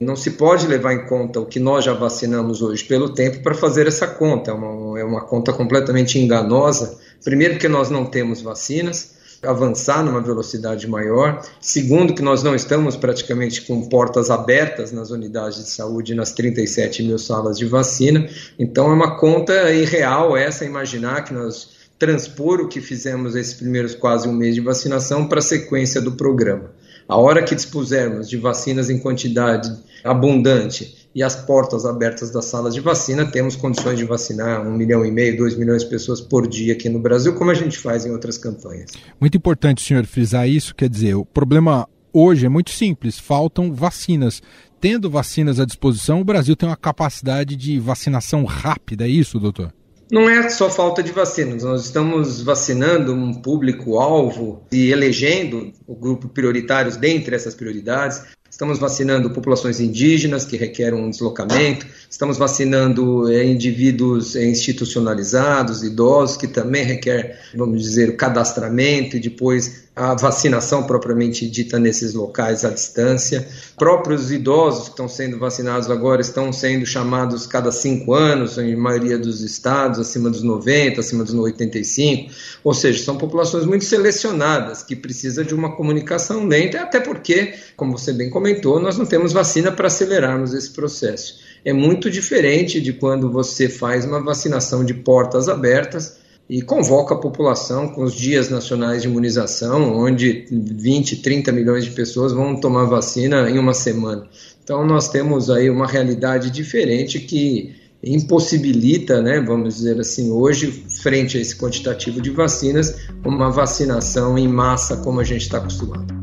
Não 0.02 0.16
se 0.16 0.32
pode 0.32 0.68
levar 0.68 0.94
em 0.94 1.06
conta 1.06 1.40
o 1.40 1.46
que 1.46 1.60
nós 1.60 1.86
já 1.86 1.94
vacinamos 1.94 2.62
hoje 2.62 2.84
pelo 2.84 3.14
tempo 3.14 3.42
para 3.42 3.54
fazer 3.54 3.88
essa 3.88 4.08
conta. 4.08 4.52
É 4.52 4.54
uma, 4.54 5.00
é 5.00 5.04
uma 5.04 5.22
conta 5.22 5.54
completamente 5.54 6.18
enganosa 6.20 7.00
Primeiro, 7.24 7.60
que 7.60 7.68
nós 7.68 7.92
não 7.92 8.04
temos 8.06 8.42
vacinas, 8.42 9.12
avançar 9.44 10.04
numa 10.04 10.22
velocidade 10.22 10.88
maior. 10.88 11.42
Segundo, 11.60 12.16
que 12.16 12.22
nós 12.22 12.42
não 12.42 12.56
estamos 12.56 12.96
praticamente 12.96 13.62
com 13.62 13.88
portas 13.88 14.32
abertas 14.32 14.92
nas 14.92 15.12
unidades 15.12 15.64
de 15.64 15.70
saúde, 15.70 16.16
nas 16.16 16.32
37 16.32 17.04
mil 17.04 17.20
salas 17.20 17.58
de 17.58 17.66
vacina. 17.66 18.28
Então, 18.58 18.90
é 18.90 18.94
uma 18.94 19.18
conta 19.18 19.72
irreal 19.72 20.36
essa, 20.36 20.66
imaginar 20.66 21.24
que 21.24 21.34
nós 21.34 21.80
transpor 22.00 22.60
o 22.60 22.68
que 22.68 22.82
fizemos 22.82 23.36
esses 23.36 23.54
primeiros 23.54 23.94
quase 23.94 24.28
um 24.28 24.34
mês 24.34 24.56
de 24.56 24.62
vacinação 24.62 25.28
para 25.28 25.38
a 25.38 25.44
sequência 25.44 26.02
do 26.02 26.14
programa. 26.14 26.72
A 27.08 27.18
hora 27.18 27.44
que 27.44 27.56
dispusermos 27.56 28.30
de 28.30 28.38
vacinas 28.38 28.90
em 28.90 29.00
quantidade 29.00 29.72
abundante 30.04 31.10
e 31.14 31.22
as 31.22 31.36
portas 31.36 31.86
abertas 31.86 32.32
das 32.32 32.46
salas 32.46 32.74
de 32.74 32.80
vacina, 32.80 33.26
temos 33.26 33.56
condições 33.56 33.98
de 33.98 34.06
vacinar 34.06 34.66
um 34.66 34.72
milhão 34.72 35.06
e 35.06 35.12
meio, 35.12 35.38
dois 35.38 35.58
milhões 35.58 35.84
de 35.84 35.90
pessoas 35.90 36.22
por 36.22 36.48
dia 36.48 36.74
aqui 36.74 36.88
no 36.88 37.00
Brasil, 37.00 37.36
como 37.36 37.52
a 37.52 37.54
gente 37.54 37.78
faz 37.78 38.06
em 38.06 38.12
outras 38.12 38.38
campanhas. 38.38 38.92
Muito 39.20 39.38
importante 39.38 39.82
senhor 39.82 40.06
frisar 40.06 40.48
isso, 40.48 40.74
quer 40.74 40.90
dizer, 40.90 41.16
o 41.16 41.26
problema 41.26 41.88
hoje 42.14 42.46
é 42.46 42.50
muito 42.50 42.72
simples, 42.72 43.20
faltam 43.20 43.74
vacinas. 43.74 44.42
Tendo 44.80 45.10
vacinas 45.10 45.60
à 45.60 45.66
disposição, 45.66 46.22
o 46.22 46.26
Brasil 46.26 46.56
tem 46.56 46.68
uma 46.68 46.78
capacidade 46.78 47.56
de 47.56 47.78
vacinação 47.80 48.46
rápida, 48.46 49.06
é 49.06 49.10
isso, 49.10 49.40
doutor? 49.40 49.74
Não 50.12 50.30
é 50.30 50.50
só 50.50 50.70
falta 50.70 51.02
de 51.02 51.14
vacinas, 51.14 51.64
nós 51.64 51.86
estamos 51.86 52.42
vacinando 52.42 53.14
um 53.14 53.34
público-alvo 53.34 54.62
e 54.70 54.92
elegendo 54.92 55.72
o 55.88 55.96
grupo 55.96 56.28
prioritários 56.28 56.98
dentre 56.98 57.34
essas 57.34 57.56
prioridades. 57.56 58.22
Estamos 58.50 58.78
vacinando 58.78 59.30
populações 59.30 59.80
indígenas 59.80 60.44
que 60.44 60.58
requerem 60.58 61.00
um 61.00 61.10
deslocamento, 61.10 61.88
estamos 62.10 62.38
vacinando 62.38 63.32
é, 63.32 63.46
indivíduos 63.46 64.36
é, 64.36 64.44
institucionalizados, 64.44 65.82
idosos 65.82 66.36
que 66.36 66.48
também 66.50 66.84
requer, 66.84 67.40
vamos 67.56 67.82
dizer, 67.82 68.10
o 68.10 68.18
cadastramento 68.18 69.16
e 69.16 69.20
depois 69.22 69.86
a 69.94 70.16
vacinação 70.16 70.84
propriamente 70.84 71.50
dita 71.50 71.78
nesses 71.78 72.14
locais 72.14 72.64
à 72.64 72.70
distância. 72.70 73.46
Próprios 73.78 74.32
idosos 74.32 74.86
que 74.86 74.90
estão 74.92 75.08
sendo 75.10 75.38
vacinados 75.38 75.90
agora 75.92 76.22
estão 76.22 76.54
sendo 76.54 76.86
chamados 76.86 77.46
cada 77.46 77.72
cinco 77.74 78.14
anos, 78.14 78.58
em 78.58 78.76
maioria 78.76 79.18
dos 79.18 79.42
estados, 79.42 80.00
acima 80.00 80.30
dos 80.30 80.44
90, 80.44 81.02
acima 81.02 81.26
dos 81.26 81.34
85, 81.34 82.32
ou 82.64 82.74
seja, 82.74 83.04
são 83.04 83.18
populações 83.18 83.66
muito 83.66 83.84
selecionadas 83.84 84.82
que 84.82 84.96
precisam 84.96 85.44
de 85.44 85.54
uma 85.54 85.76
comunicação 85.76 86.48
lenta, 86.48 86.80
até 86.80 87.02
porque, 87.02 87.54
como 87.76 87.98
você 87.98 88.14
bem 88.14 88.30
comentou, 88.30 88.80
nós 88.80 88.98
não 88.98 89.06
temos 89.06 89.34
vacina 89.34 89.74
para 89.74 89.88
acelerarmos 89.88 90.54
esse 90.54 90.70
processo. 90.70 91.40
É 91.66 91.74
muito 91.74 92.10
diferente 92.10 92.80
de 92.80 92.94
quando 92.94 93.30
você 93.30 93.68
faz 93.68 94.06
uma 94.06 94.24
vacinação 94.24 94.86
de 94.86 94.94
portas 94.94 95.50
abertas 95.50 96.21
e 96.52 96.62
convoca 96.62 97.16
a 97.16 97.18
população 97.18 97.88
com 97.88 98.04
os 98.04 98.14
dias 98.14 98.50
nacionais 98.50 99.02
de 99.02 99.08
imunização, 99.08 99.98
onde 99.98 100.46
20, 100.52 101.22
30 101.22 101.50
milhões 101.50 101.86
de 101.86 101.92
pessoas 101.92 102.34
vão 102.34 102.60
tomar 102.60 102.84
vacina 102.84 103.50
em 103.50 103.58
uma 103.58 103.74
semana. 103.74 104.28
Então 104.62 104.86
nós 104.86 105.08
temos 105.08 105.50
aí 105.50 105.70
uma 105.70 105.88
realidade 105.88 106.52
diferente 106.52 107.22
que 107.22 107.74
impossibilita, 108.04 109.22
né, 109.22 109.40
vamos 109.40 109.76
dizer 109.76 109.98
assim, 109.98 110.30
hoje, 110.30 110.84
frente 111.02 111.38
a 111.38 111.40
esse 111.40 111.56
quantitativo 111.56 112.22
de 112.22 112.32
vacinas, 112.32 112.98
uma 113.24 113.50
vacinação 113.50 114.38
em 114.38 114.50
massa 114.50 114.98
como 114.98 115.22
a 115.22 115.24
gente 115.24 115.44
está 115.44 115.58
acostumado. 115.58 116.14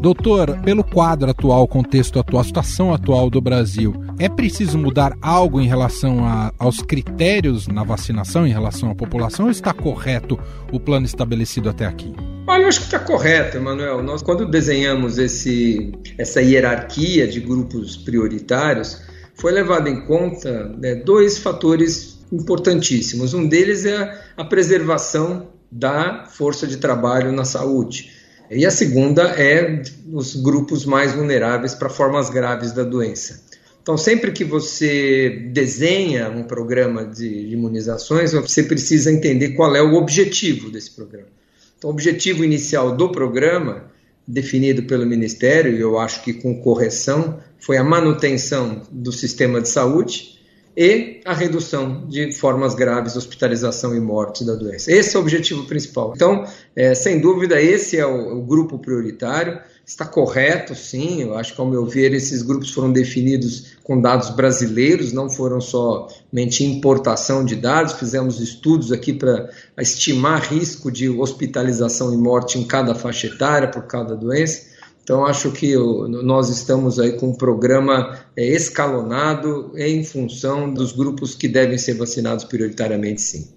Doutor, 0.00 0.56
pelo 0.60 0.84
quadro 0.84 1.28
atual, 1.28 1.66
contexto 1.66 2.20
atual, 2.20 2.44
situação 2.44 2.94
atual 2.94 3.28
do 3.28 3.40
Brasil, 3.40 3.92
é 4.20 4.28
preciso 4.28 4.76
mudar 4.76 5.16
algo 5.22 5.62
em 5.62 5.66
relação 5.66 6.22
a, 6.26 6.52
aos 6.58 6.82
critérios 6.82 7.66
na 7.66 7.82
vacinação, 7.82 8.46
em 8.46 8.52
relação 8.52 8.90
à 8.90 8.94
população, 8.94 9.46
ou 9.46 9.50
está 9.50 9.72
correto 9.72 10.38
o 10.70 10.78
plano 10.78 11.06
estabelecido 11.06 11.70
até 11.70 11.86
aqui? 11.86 12.14
Olha, 12.46 12.64
eu 12.64 12.68
acho 12.68 12.80
que 12.80 12.84
está 12.84 12.98
correto, 12.98 13.56
Emanuel. 13.56 14.02
Nós, 14.02 14.20
quando 14.20 14.44
desenhamos 14.44 15.16
esse, 15.16 15.90
essa 16.18 16.42
hierarquia 16.42 17.26
de 17.26 17.40
grupos 17.40 17.96
prioritários, 17.96 19.00
foi 19.34 19.52
levado 19.52 19.88
em 19.88 20.02
conta 20.02 20.68
né, 20.78 20.96
dois 20.96 21.38
fatores 21.38 22.20
importantíssimos. 22.30 23.32
Um 23.32 23.48
deles 23.48 23.86
é 23.86 24.20
a, 24.36 24.44
preservação 24.44 25.48
da 25.72 26.26
força 26.26 26.66
de 26.66 26.76
trabalho 26.76 27.32
na 27.32 27.46
saúde. 27.46 28.12
E 28.50 28.66
a 28.66 28.70
segunda 28.70 29.22
é 29.30 29.80
os 30.12 30.36
grupos 30.36 30.84
mais 30.84 31.14
vulneráveis 31.14 31.74
para 31.74 31.88
formas 31.88 32.28
graves 32.28 32.72
da 32.72 32.82
doença. 32.82 33.48
Então, 33.82 33.96
sempre 33.96 34.30
que 34.30 34.44
você 34.44 35.48
desenha 35.52 36.28
um 36.28 36.42
programa 36.42 37.04
de 37.04 37.26
imunizações, 37.26 38.32
você 38.32 38.62
precisa 38.62 39.10
entender 39.10 39.50
qual 39.50 39.74
é 39.74 39.82
o 39.82 39.94
objetivo 39.94 40.70
desse 40.70 40.90
programa. 40.90 41.28
Então, 41.78 41.88
o 41.88 41.92
objetivo 41.92 42.44
inicial 42.44 42.94
do 42.94 43.10
programa, 43.10 43.90
definido 44.26 44.82
pelo 44.82 45.06
Ministério, 45.06 45.74
e 45.74 45.80
eu 45.80 45.98
acho 45.98 46.22
que 46.22 46.34
com 46.34 46.60
correção, 46.60 47.40
foi 47.58 47.78
a 47.78 47.84
manutenção 47.84 48.82
do 48.90 49.12
sistema 49.12 49.60
de 49.60 49.68
saúde 49.68 50.40
e 50.76 51.20
a 51.24 51.34
redução 51.34 52.06
de 52.06 52.32
formas 52.32 52.74
graves, 52.74 53.16
hospitalização 53.16 53.94
e 53.94 54.00
morte 54.00 54.44
da 54.44 54.54
doença. 54.54 54.92
Esse 54.92 55.16
é 55.16 55.18
o 55.18 55.22
objetivo 55.22 55.64
principal. 55.64 56.12
Então, 56.14 56.44
é, 56.76 56.94
sem 56.94 57.20
dúvida, 57.20 57.60
esse 57.60 57.98
é 57.98 58.06
o, 58.06 58.38
o, 58.38 58.42
grupo 58.42 58.78
prioritário. 58.78 59.58
Está 59.90 60.06
correto, 60.06 60.72
sim. 60.72 61.22
Eu 61.22 61.36
acho 61.36 61.52
que, 61.52 61.60
ao 61.60 61.66
meu 61.66 61.84
ver, 61.84 62.14
esses 62.14 62.42
grupos 62.42 62.70
foram 62.70 62.92
definidos 62.92 63.72
com 63.82 64.00
dados 64.00 64.30
brasileiros, 64.30 65.12
não 65.12 65.28
foram 65.28 65.60
somente 65.60 66.62
importação 66.62 67.44
de 67.44 67.56
dados. 67.56 67.94
Fizemos 67.94 68.38
estudos 68.38 68.92
aqui 68.92 69.12
para 69.12 69.50
estimar 69.76 70.42
risco 70.42 70.92
de 70.92 71.08
hospitalização 71.08 72.14
e 72.14 72.16
morte 72.16 72.56
em 72.56 72.62
cada 72.62 72.94
faixa 72.94 73.26
etária 73.26 73.66
por 73.66 73.82
cada 73.88 74.14
doença. 74.14 74.70
Então, 75.02 75.26
acho 75.26 75.50
que 75.50 75.74
nós 75.76 76.48
estamos 76.50 77.00
aí 77.00 77.14
com 77.14 77.30
um 77.30 77.34
programa 77.34 78.16
é, 78.36 78.46
escalonado 78.46 79.72
em 79.76 80.04
função 80.04 80.72
dos 80.72 80.92
grupos 80.92 81.34
que 81.34 81.48
devem 81.48 81.76
ser 81.76 81.94
vacinados 81.94 82.44
prioritariamente, 82.44 83.20
sim. 83.20 83.48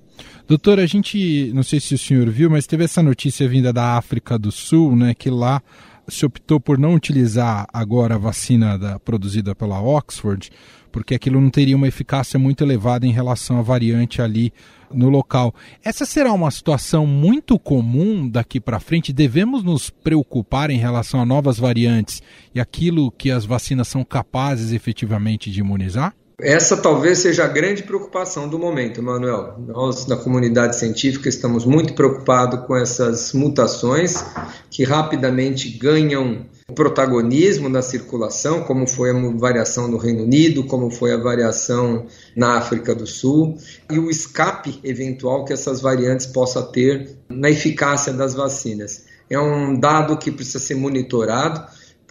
Doutor, 0.48 0.80
a 0.80 0.88
gente, 0.88 1.52
não 1.54 1.62
sei 1.62 1.80
se 1.80 1.94
o 1.94 1.98
senhor 1.98 2.28
viu, 2.32 2.50
mas 2.50 2.66
teve 2.66 2.84
essa 2.86 3.04
notícia 3.04 3.48
vinda 3.48 3.72
da 3.72 3.98
África 3.98 4.38
do 4.38 4.52
Sul, 4.52 4.96
né, 4.96 5.14
que 5.14 5.30
lá 5.30 5.62
se 6.08 6.26
optou 6.26 6.60
por 6.60 6.78
não 6.78 6.94
utilizar 6.94 7.66
agora 7.74 8.16
a 8.16 8.18
vacina 8.18 8.78
da, 8.78 9.00
produzida 9.00 9.56
pela 9.56 9.82
Oxford, 9.82 10.50
porque 10.92 11.16
aquilo 11.16 11.42
não 11.42 11.50
teria 11.50 11.76
uma 11.76 11.88
eficácia 11.88 12.38
muito 12.38 12.64
elevada 12.64 13.06
em 13.06 13.12
relação 13.12 13.58
à 13.58 13.62
variante 13.62 14.22
ali 14.22 14.54
no 14.94 15.10
local. 15.10 15.54
Essa 15.84 16.06
será 16.06 16.32
uma 16.32 16.52
situação 16.52 17.08
muito 17.08 17.58
comum 17.58 18.30
daqui 18.30 18.60
para 18.60 18.80
frente? 18.80 19.12
Devemos 19.12 19.64
nos 19.64 19.90
preocupar 19.90 20.70
em 20.70 20.78
relação 20.78 21.20
a 21.20 21.26
novas 21.26 21.58
variantes 21.58 22.22
e 22.54 22.60
aquilo 22.60 23.12
que 23.12 23.32
as 23.32 23.44
vacinas 23.44 23.88
são 23.88 24.04
capazes 24.04 24.72
efetivamente 24.72 25.50
de 25.50 25.60
imunizar? 25.60 26.14
Essa 26.40 26.76
talvez 26.76 27.20
seja 27.20 27.44
a 27.44 27.48
grande 27.48 27.84
preocupação 27.84 28.48
do 28.50 28.58
momento, 28.58 29.02
Manuel. 29.02 29.56
Nós, 29.60 30.06
da 30.06 30.18
comunidade 30.18 30.76
científica, 30.76 31.30
estamos 31.30 31.66
muito 31.66 31.94
preocupados 31.94 32.66
com 32.66 32.76
essas 32.76 33.34
mutações 33.34 34.24
que 34.70 34.84
rapidamente 34.84 35.70
ganham 35.70 36.46
protagonismo 36.74 37.70
na 37.70 37.82
circulação, 37.82 38.64
como 38.64 38.88
foi 38.88 39.12
a 39.12 39.38
variação 39.38 39.88
no 39.88 39.98
Reino 39.98 40.24
Unido, 40.24 40.64
como 40.66 40.90
foi 40.90 41.14
a 41.14 41.18
variação 41.18 42.08
na 42.36 42.58
África 42.58 42.96
do 42.96 43.06
Sul, 43.06 43.58
e 43.92 44.00
o 44.00 44.10
escape 44.10 44.80
eventual 44.84 45.46
que 45.46 45.54
essas 45.54 45.82
variantes 45.82 46.26
possam 46.26 46.64
ter 46.72 47.16
na 47.30 47.50
eficácia 47.50 48.12
das 48.12 48.34
vacinas. 48.34 49.06
É 49.30 49.40
um 49.40 49.80
dado 49.80 50.18
que 50.18 50.32
precisa 50.32 50.60
ser 50.60 50.76
monitorado 50.76 51.64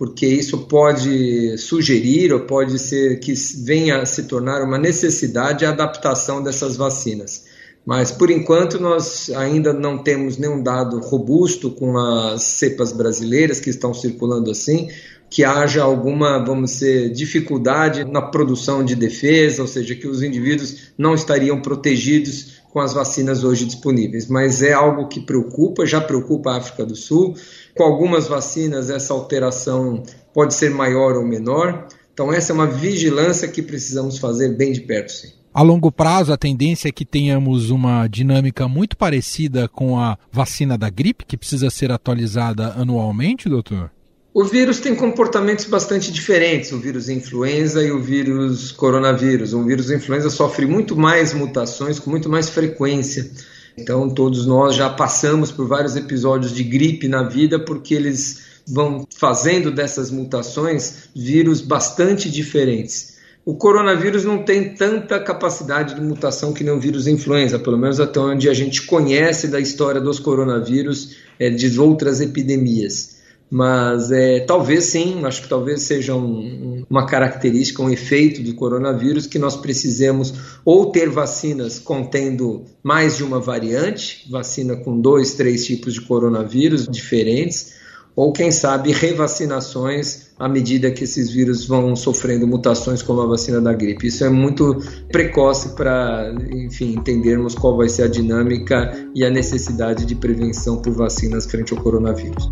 porque 0.03 0.27
isso 0.27 0.67
pode 0.67 1.57
sugerir 1.59 2.33
ou 2.33 2.41
pode 2.41 2.77
ser 2.77 3.21
que 3.21 3.35
venha 3.65 4.03
a 4.03 4.05
se 4.05 4.25
tornar 4.25 4.61
uma 4.61 4.77
necessidade 4.77 5.65
a 5.65 5.69
adaptação 5.69 6.43
dessas 6.43 6.77
vacinas. 6.77 7.45
Mas 7.87 8.11
por 8.11 8.29
enquanto 8.29 8.81
nós 8.81 9.31
ainda 9.31 9.73
não 9.73 9.99
temos 9.99 10.37
nenhum 10.39 10.61
dado 10.61 10.99
robusto 10.99 11.71
com 11.71 11.97
as 11.97 12.43
cepas 12.43 12.91
brasileiras 12.91 13.61
que 13.61 13.71
estão 13.71 13.95
circulando 13.95 14.51
assim, 14.51 14.89
que 15.31 15.45
haja 15.45 15.85
alguma, 15.85 16.45
vamos 16.45 16.73
dizer, 16.73 17.11
dificuldade 17.11 18.05
na 18.05 18.23
produção 18.23 18.85
de 18.85 18.97
defesa, 18.97 19.63
ou 19.63 19.69
seja, 19.69 19.95
que 19.95 20.09
os 20.09 20.21
indivíduos 20.21 20.93
não 20.99 21.15
estariam 21.15 21.63
protegidos 21.63 22.61
com 22.73 22.81
as 22.81 22.95
vacinas 22.95 23.45
hoje 23.45 23.67
disponíveis. 23.67 24.27
Mas 24.27 24.63
é 24.63 24.73
algo 24.73 25.07
que 25.07 25.21
preocupa, 25.21 25.87
já 25.87 26.01
preocupa 26.01 26.53
a 26.53 26.57
África 26.57 26.87
do 26.87 26.97
Sul. 26.97 27.35
Com 27.77 27.83
algumas 27.83 28.27
vacinas, 28.27 28.89
essa 28.89 29.13
alteração 29.13 30.03
pode 30.33 30.55
ser 30.55 30.71
maior 30.71 31.17
ou 31.17 31.25
menor. 31.25 31.87
Então, 32.13 32.33
essa 32.33 32.53
é 32.53 32.55
uma 32.55 32.67
vigilância 32.67 33.47
que 33.49 33.63
precisamos 33.63 34.19
fazer 34.19 34.57
bem 34.57 34.73
de 34.73 34.81
perto, 34.81 35.13
sim. 35.13 35.29
A 35.55 35.61
longo 35.61 35.93
prazo, 35.93 36.33
a 36.33 36.37
tendência 36.37 36.89
é 36.89 36.93
que 36.93 37.05
tenhamos 37.05 37.69
uma 37.69 38.07
dinâmica 38.07 38.67
muito 38.67 38.97
parecida 38.97 39.69
com 39.69 39.99
a 39.99 40.17
vacina 40.31 40.79
da 40.79 40.89
gripe, 40.89 41.27
que 41.27 41.37
precisa 41.37 41.69
ser 41.69 41.93
atualizada 41.93 42.73
anualmente, 42.73 43.51
doutor? 43.51 43.91
O 44.35 44.45
vírus 44.45 44.81
tem 44.81 44.95
comportamentos 44.95 45.67
bastante 45.67 46.11
diferentes, 46.11 46.73
o 46.73 46.79
vírus 46.79 47.11
influenza 47.11 47.83
e 47.83 47.93
o 47.93 48.01
vírus 48.01 48.73
coronavírus. 48.73 49.53
O 49.53 49.63
vírus 49.63 49.91
influenza 49.91 50.31
sofre 50.31 50.65
muito 50.65 50.97
mais 50.97 51.35
mutações, 51.35 51.99
com 51.99 52.09
muito 52.09 52.31
mais 52.31 52.49
frequência. 52.49 53.31
Então, 53.77 54.09
todos 54.09 54.47
nós 54.47 54.75
já 54.75 54.89
passamos 54.89 55.53
por 55.53 55.69
vários 55.69 55.97
episódios 55.97 56.55
de 56.55 56.65
gripe 56.65 57.09
na 57.09 57.25
vida, 57.25 57.59
porque 57.59 57.93
eles 57.95 58.41
vão 58.67 59.07
fazendo 59.15 59.71
dessas 59.71 60.11
mutações 60.11 61.11
vírus 61.15 61.61
bastante 61.61 62.31
diferentes. 62.31 63.19
O 63.45 63.55
coronavírus 63.55 64.25
não 64.25 64.45
tem 64.45 64.73
tanta 64.75 65.21
capacidade 65.21 65.95
de 65.95 66.01
mutação 66.01 66.55
que 66.55 66.65
nem 66.65 66.73
o 66.73 66.81
vírus 66.81 67.07
influenza, 67.07 67.59
pelo 67.59 67.77
menos 67.77 68.01
até 68.01 68.19
onde 68.19 68.49
a 68.49 68.55
gente 68.55 68.81
conhece 68.83 69.49
da 69.49 69.61
história 69.61 70.01
dos 70.01 70.19
coronavírus, 70.19 71.17
é, 71.39 71.51
de 71.51 71.79
outras 71.79 72.23
epidemias. 72.23 73.12
Mas 73.55 74.11
é, 74.11 74.41
talvez 74.41 74.87
sim, 74.87 75.27
acho 75.27 75.43
que 75.43 75.49
talvez 75.49 75.83
seja 75.83 76.15
um, 76.15 76.87
uma 76.89 77.05
característica, 77.05 77.83
um 77.83 77.91
efeito 77.91 78.43
do 78.43 78.55
coronavírus 78.55 79.27
que 79.27 79.39
nós 79.39 79.59
precisemos 79.59 80.33
ou 80.65 80.91
ter 80.91 81.11
vacinas 81.11 81.79
contendo 81.79 82.65
mais 82.83 83.19
de 83.19 83.23
uma 83.23 83.39
variante, 83.39 84.27
vacina 84.31 84.75
com 84.77 84.99
dois, 84.99 85.35
três 85.35 85.67
tipos 85.67 85.93
de 85.93 86.01
coronavírus 86.01 86.89
diferentes, 86.89 87.75
ou 88.17 88.33
quem 88.33 88.51
sabe 88.51 88.91
revacinações 88.91 90.29
à 90.39 90.49
medida 90.49 90.91
que 90.91 91.05
esses 91.05 91.31
vírus 91.31 91.67
vão 91.67 91.95
sofrendo 91.95 92.47
mutações 92.47 93.03
como 93.03 93.21
a 93.21 93.27
vacina 93.27 93.61
da 93.61 93.75
gripe. 93.75 94.07
Isso 94.07 94.25
é 94.25 94.31
muito 94.31 94.79
precoce 95.11 95.77
para, 95.77 96.35
enfim, 96.51 96.95
entendermos 96.95 97.55
qual 97.55 97.77
vai 97.77 97.91
ser 97.91 98.05
a 98.05 98.09
dinâmica 98.09 99.11
e 99.15 99.27
a 99.27 99.31
necessidade 99.31 100.07
de 100.07 100.15
prevenção 100.15 100.81
por 100.81 100.95
vacinas 100.95 101.45
frente 101.45 101.75
ao 101.75 101.83
coronavírus. 101.83 102.49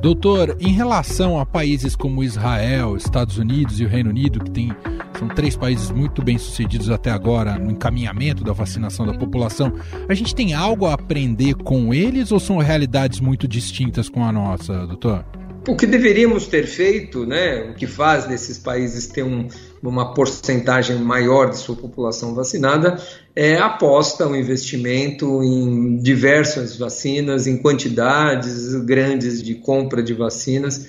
Doutor, 0.00 0.56
em 0.60 0.72
relação 0.72 1.38
a 1.38 1.44
países 1.44 1.94
como 1.94 2.24
Israel, 2.24 2.96
Estados 2.96 3.36
Unidos 3.36 3.80
e 3.80 3.84
o 3.84 3.88
Reino 3.88 4.08
Unido, 4.08 4.42
que 4.42 4.50
tem, 4.50 4.72
são 5.18 5.28
três 5.28 5.56
países 5.56 5.90
muito 5.90 6.22
bem 6.22 6.38
sucedidos 6.38 6.88
até 6.88 7.10
agora 7.10 7.58
no 7.58 7.70
encaminhamento 7.70 8.42
da 8.42 8.54
vacinação 8.54 9.06
da 9.06 9.12
população, 9.12 9.72
a 10.08 10.14
gente 10.14 10.34
tem 10.34 10.54
algo 10.54 10.86
a 10.86 10.94
aprender 10.94 11.54
com 11.54 11.92
eles 11.92 12.32
ou 12.32 12.40
são 12.40 12.56
realidades 12.56 13.20
muito 13.20 13.46
distintas 13.46 14.08
com 14.08 14.24
a 14.24 14.32
nossa, 14.32 14.86
doutor? 14.86 15.22
O 15.68 15.76
que 15.76 15.86
deveríamos 15.86 16.46
ter 16.46 16.66
feito, 16.66 17.26
né, 17.26 17.70
o 17.70 17.74
que 17.74 17.86
faz 17.86 18.24
desses 18.24 18.58
países 18.58 19.06
ter 19.06 19.22
um, 19.22 19.46
uma 19.82 20.14
porcentagem 20.14 20.96
maior 20.98 21.50
de 21.50 21.58
sua 21.58 21.76
população 21.76 22.34
vacinada, 22.34 23.00
é 23.36 23.58
aposta, 23.58 24.26
um 24.26 24.34
investimento 24.34 25.42
em 25.42 25.98
diversas 25.98 26.76
vacinas, 26.76 27.46
em 27.46 27.58
quantidades 27.58 28.74
grandes 28.84 29.42
de 29.42 29.54
compra 29.54 30.02
de 30.02 30.14
vacinas. 30.14 30.88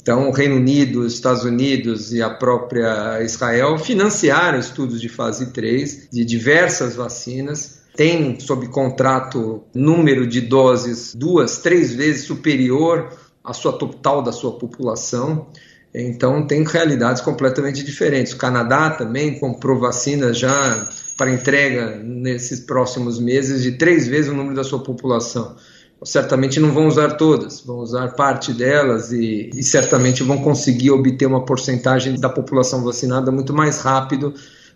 Então, 0.00 0.28
o 0.28 0.32
Reino 0.32 0.56
Unido, 0.56 1.00
os 1.00 1.14
Estados 1.14 1.44
Unidos 1.44 2.12
e 2.12 2.22
a 2.22 2.30
própria 2.30 3.22
Israel 3.22 3.76
financiaram 3.76 4.58
estudos 4.58 5.00
de 5.00 5.08
fase 5.08 5.52
3 5.52 6.08
de 6.12 6.24
diversas 6.24 6.94
vacinas 6.94 7.82
tem 7.94 8.40
sob 8.40 8.68
contrato 8.68 9.64
número 9.74 10.26
de 10.26 10.40
doses 10.40 11.14
duas, 11.14 11.58
três 11.58 11.94
vezes 11.94 12.24
superior 12.24 13.12
a 13.44 13.52
sua 13.52 13.72
total 13.72 14.22
da 14.22 14.32
sua 14.32 14.52
população. 14.52 15.46
Então 15.94 16.46
tem 16.46 16.64
realidades 16.64 17.20
completamente 17.20 17.84
diferentes. 17.84 18.32
O 18.32 18.38
Canadá 18.38 18.90
também 18.90 19.38
comprou 19.38 19.78
vacinas 19.78 20.38
já 20.38 20.88
para 21.16 21.30
entrega 21.30 21.96
nesses 22.02 22.60
próximos 22.60 23.18
meses 23.18 23.62
de 23.62 23.72
três 23.72 24.06
vezes 24.06 24.30
o 24.30 24.34
número 24.34 24.54
da 24.54 24.64
sua 24.64 24.82
população. 24.82 25.56
Certamente 26.04 26.58
não 26.58 26.72
vão 26.72 26.88
usar 26.88 27.12
todas, 27.12 27.60
vão 27.60 27.76
usar 27.76 28.08
parte 28.16 28.52
delas 28.52 29.12
e, 29.12 29.50
e 29.54 29.62
certamente 29.62 30.24
vão 30.24 30.38
conseguir 30.38 30.90
obter 30.90 31.26
uma 31.26 31.44
porcentagem 31.44 32.18
da 32.18 32.28
população 32.28 32.82
vacinada 32.82 33.30
muito 33.30 33.52
mais 33.52 33.78
rápido 33.78 34.34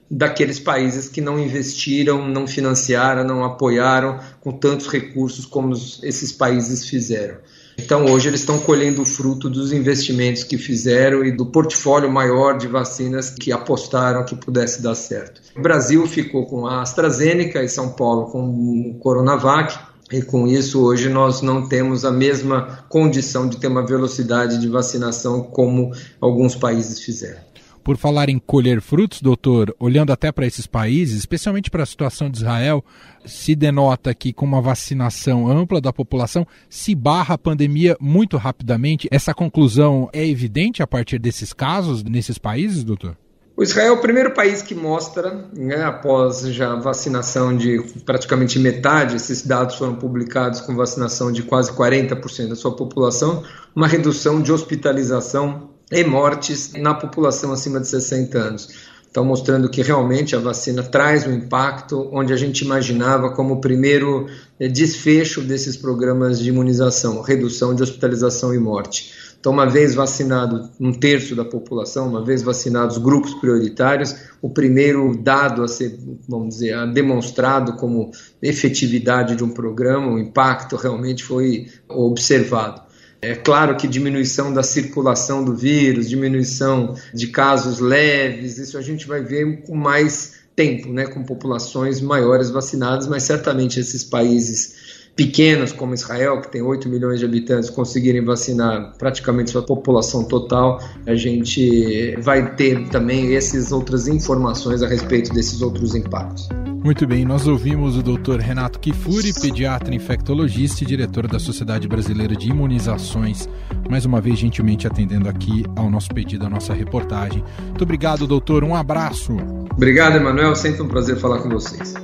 daqueles 0.09 0.61
países 0.61 1.09
que 1.09 1.20
não 1.20 1.37
investiram, 1.38 2.29
não 2.29 2.46
financiaram, 2.46 3.24
não 3.24 3.44
apoiaram 3.44 4.20
com 4.40 4.52
tantos 4.52 4.87
recursos 4.87 5.44
como 5.44 5.72
esses 5.72 6.31
países 6.31 6.88
fizeram. 6.88 7.38
Então, 7.78 8.06
hoje, 8.06 8.28
eles 8.28 8.40
estão 8.40 8.58
colhendo 8.58 9.02
o 9.02 9.06
fruto 9.06 9.50
dos 9.50 9.72
investimentos 9.72 10.42
que 10.42 10.56
fizeram 10.56 11.24
e 11.24 11.30
do 11.30 11.46
portfólio 11.46 12.10
maior 12.10 12.56
de 12.56 12.66
vacinas 12.66 13.30
que 13.30 13.52
apostaram 13.52 14.24
que 14.24 14.34
pudesse 14.34 14.82
dar 14.82 14.94
certo. 14.94 15.42
O 15.54 15.60
Brasil 15.60 16.06
ficou 16.06 16.46
com 16.46 16.66
a 16.66 16.80
AstraZeneca 16.80 17.62
e 17.62 17.68
São 17.68 17.90
Paulo 17.90 18.26
com 18.26 18.48
o 18.48 18.98
Coronavac. 18.98 19.78
E 20.10 20.22
com 20.22 20.46
isso, 20.46 20.82
hoje 20.82 21.08
nós 21.08 21.42
não 21.42 21.68
temos 21.68 22.04
a 22.04 22.12
mesma 22.12 22.84
condição 22.88 23.48
de 23.48 23.56
ter 23.56 23.66
uma 23.66 23.84
velocidade 23.84 24.58
de 24.58 24.68
vacinação 24.68 25.42
como 25.42 25.92
alguns 26.20 26.54
países 26.54 27.00
fizeram. 27.00 27.40
Por 27.87 27.96
falar 27.96 28.29
em 28.29 28.40
colher 28.40 28.81
frutos, 28.81 29.22
doutor, 29.22 29.72
olhando 29.79 30.12
até 30.12 30.33
para 30.33 30.44
esses 30.44 30.66
países, 30.66 31.18
especialmente 31.18 31.70
para 31.70 31.85
a 31.85 31.87
situação 31.87 32.29
de 32.29 32.38
Israel, 32.38 32.85
se 33.25 33.55
denota 33.55 34.12
que 34.12 34.33
com 34.33 34.44
uma 34.44 34.61
vacinação 34.61 35.46
ampla 35.46 35.81
da 35.81 35.92
população 35.92 36.44
se 36.68 36.96
barra 36.96 37.37
a 37.37 37.38
pandemia 37.38 37.96
muito 38.01 38.37
rapidamente. 38.38 39.07
Essa 39.09 39.33
conclusão 39.33 40.11
é 40.12 40.27
evidente 40.27 40.83
a 40.83 40.87
partir 40.88 41.20
desses 41.20 41.53
casos 41.53 42.03
nesses 42.03 42.38
países, 42.38 42.83
doutor? 42.83 43.16
O 43.57 43.62
Israel 43.62 43.94
é 43.94 43.96
o 43.96 44.01
primeiro 44.01 44.35
país 44.35 44.62
que 44.62 44.75
mostra, 44.75 45.49
né, 45.57 45.85
após 45.85 46.40
já 46.40 46.75
vacinação 46.75 47.57
de 47.57 47.81
praticamente 48.05 48.59
metade, 48.59 49.14
esses 49.14 49.46
dados 49.46 49.77
foram 49.77 49.94
publicados 49.94 50.61
com 50.61 50.75
vacinação 50.75 51.31
de 51.31 51.44
quase 51.44 51.70
40% 51.70 52.49
da 52.49 52.57
sua 52.57 52.75
população, 52.75 53.44
uma 53.77 53.87
redução 53.87 54.42
de 54.42 54.51
hospitalização 54.51 55.75
e 55.90 56.05
mortes 56.05 56.72
na 56.72 56.94
população 56.94 57.53
acima 57.53 57.81
de 57.81 57.88
60 57.88 58.38
anos. 58.38 58.68
Então, 59.16 59.25
mostrando 59.25 59.70
que 59.70 59.81
realmente 59.81 60.37
a 60.37 60.38
vacina 60.38 60.83
traz 60.83 61.27
um 61.27 61.33
impacto 61.33 62.07
onde 62.12 62.35
a 62.35 62.37
gente 62.37 62.61
imaginava 62.61 63.31
como 63.31 63.55
o 63.55 63.61
primeiro 63.62 64.27
eh, 64.61 64.68
desfecho 64.68 65.40
desses 65.40 65.75
programas 65.75 66.38
de 66.38 66.51
imunização, 66.51 67.22
redução 67.22 67.75
de 67.75 67.83
hospitalização 67.83 68.53
e 68.53 68.59
morte. 68.59 69.11
Então, 69.40 69.55
uma 69.55 69.64
vez 69.64 69.94
vacinado 69.94 70.68
um 70.79 70.92
terço 70.92 71.35
da 71.35 71.46
população, 71.46 72.09
uma 72.09 72.22
vez 72.22 72.42
vacinados 72.42 72.99
grupos 72.99 73.33
prioritários, 73.33 74.14
o 74.42 74.51
primeiro 74.51 75.16
dado 75.16 75.62
a 75.62 75.68
ser, 75.68 75.99
vamos 76.29 76.57
dizer, 76.57 76.77
demonstrado 76.92 77.75
como 77.75 78.11
efetividade 78.42 79.35
de 79.35 79.42
um 79.42 79.51
programa, 79.51 80.12
o 80.12 80.18
impacto 80.18 80.77
realmente 80.77 81.25
foi 81.25 81.68
observado. 81.88 82.86
É 83.20 83.35
claro 83.35 83.76
que 83.76 83.88
diminuição 83.88 84.52
da 84.52 84.62
circulação 84.62 85.44
do 85.44 85.55
vírus, 85.55 86.09
diminuição 86.09 86.94
de 87.14 87.29
casos 87.29 87.79
leves, 87.79 88.59
isso 88.59 88.76
a 88.76 88.83
gente 88.83 89.07
vai 89.07 89.22
ver 89.22 89.62
com 89.62 89.74
mais 89.74 90.35
tempo, 90.55 90.92
né, 90.92 91.07
com 91.07 91.22
populações 91.22 92.00
maiores 92.00 92.50
vacinadas, 92.50 93.07
mas 93.07 93.24
certamente 93.24 93.79
esses 93.79 94.02
países 94.02 94.75
pequenos 95.16 95.72
como 95.72 95.94
Israel, 95.94 96.42
que 96.42 96.52
tem 96.52 96.61
8 96.61 96.88
milhões 96.90 97.18
de 97.18 97.24
habitantes, 97.24 97.70
conseguirem 97.70 98.22
vacinar 98.22 98.92
praticamente 98.98 99.50
sua 99.50 99.62
população 99.62 100.24
total, 100.24 100.79
a 101.07 101.14
gente 101.14 102.14
vai 102.20 102.55
ter 102.55 102.87
também 102.88 103.35
essas 103.35 103.72
outras 103.72 104.07
informações 104.07 104.83
a 104.83 104.87
respeito 104.87 105.33
desses 105.33 105.62
outros 105.62 105.94
impactos. 105.94 106.48
Muito 106.85 107.05
bem, 107.05 107.24
nós 107.24 107.48
ouvimos 107.48 107.96
o 107.96 108.02
Dr. 108.02 108.38
Renato 108.38 108.79
Kifuri, 108.79 109.33
pediatra 109.33 109.92
infectologista 109.92 110.85
e 110.85 110.87
diretor 110.87 111.26
da 111.26 111.38
Sociedade 111.38 111.88
Brasileira 111.88 112.37
de 112.37 112.50
Imunizações, 112.50 113.48
mais 113.90 114.05
uma 114.05 114.20
vez 114.20 114.38
gentilmente 114.38 114.87
atendendo 114.87 115.29
aqui 115.29 115.64
ao 115.74 115.90
nosso 115.90 116.11
pedido, 116.11 116.46
à 116.46 116.50
nossa 116.50 116.74
reportagem. 116.74 117.42
Muito 117.64 117.83
obrigado, 117.83 118.26
doutor. 118.26 118.62
Um 118.62 118.74
abraço. 118.74 119.33
Obrigado, 119.72 120.16
Emanuel. 120.16 120.55
Sempre 120.55 120.83
um 120.83 120.88
prazer 120.88 121.16
falar 121.16 121.40
com 121.40 121.48
vocês. 121.48 121.94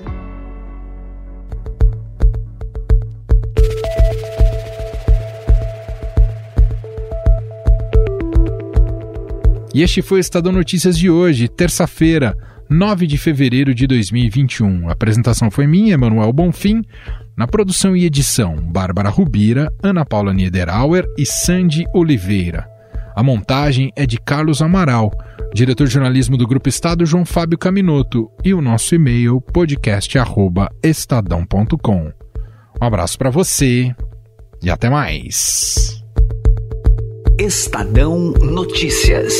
E 9.74 9.82
este 9.82 10.02
foi 10.02 10.18
o 10.18 10.20
Estadão 10.20 10.52
Notícias 10.52 10.98
de 10.98 11.08
hoje, 11.08 11.48
terça-feira. 11.48 12.36
9 12.68 13.06
de 13.06 13.16
fevereiro 13.18 13.74
de 13.74 13.86
2021. 13.86 14.88
A 14.88 14.92
apresentação 14.92 15.50
foi 15.50 15.66
minha, 15.66 15.94
Emanuel 15.94 16.32
Bonfim. 16.32 16.82
Na 17.36 17.46
produção 17.46 17.96
e 17.96 18.04
edição, 18.04 18.56
Bárbara 18.56 19.08
Rubira, 19.08 19.72
Ana 19.82 20.04
Paula 20.04 20.32
Niederauer 20.32 21.04
e 21.18 21.26
Sandy 21.26 21.84
Oliveira. 21.94 22.68
A 23.14 23.22
montagem 23.22 23.92
é 23.96 24.06
de 24.06 24.18
Carlos 24.18 24.62
Amaral, 24.62 25.10
diretor 25.54 25.86
de 25.86 25.92
jornalismo 25.92 26.36
do 26.36 26.46
Grupo 26.46 26.68
Estado, 26.68 27.04
João 27.04 27.26
Fábio 27.26 27.58
Caminoto, 27.58 28.30
e 28.42 28.54
o 28.54 28.62
nosso 28.62 28.94
e-mail 28.94 29.40
podcast@estadão.com. 29.40 32.12
Um 32.80 32.84
abraço 32.84 33.18
para 33.18 33.30
você 33.30 33.94
e 34.62 34.70
até 34.70 34.88
mais. 34.88 36.01
Estadão 37.38 38.34
Notícias. 38.42 39.32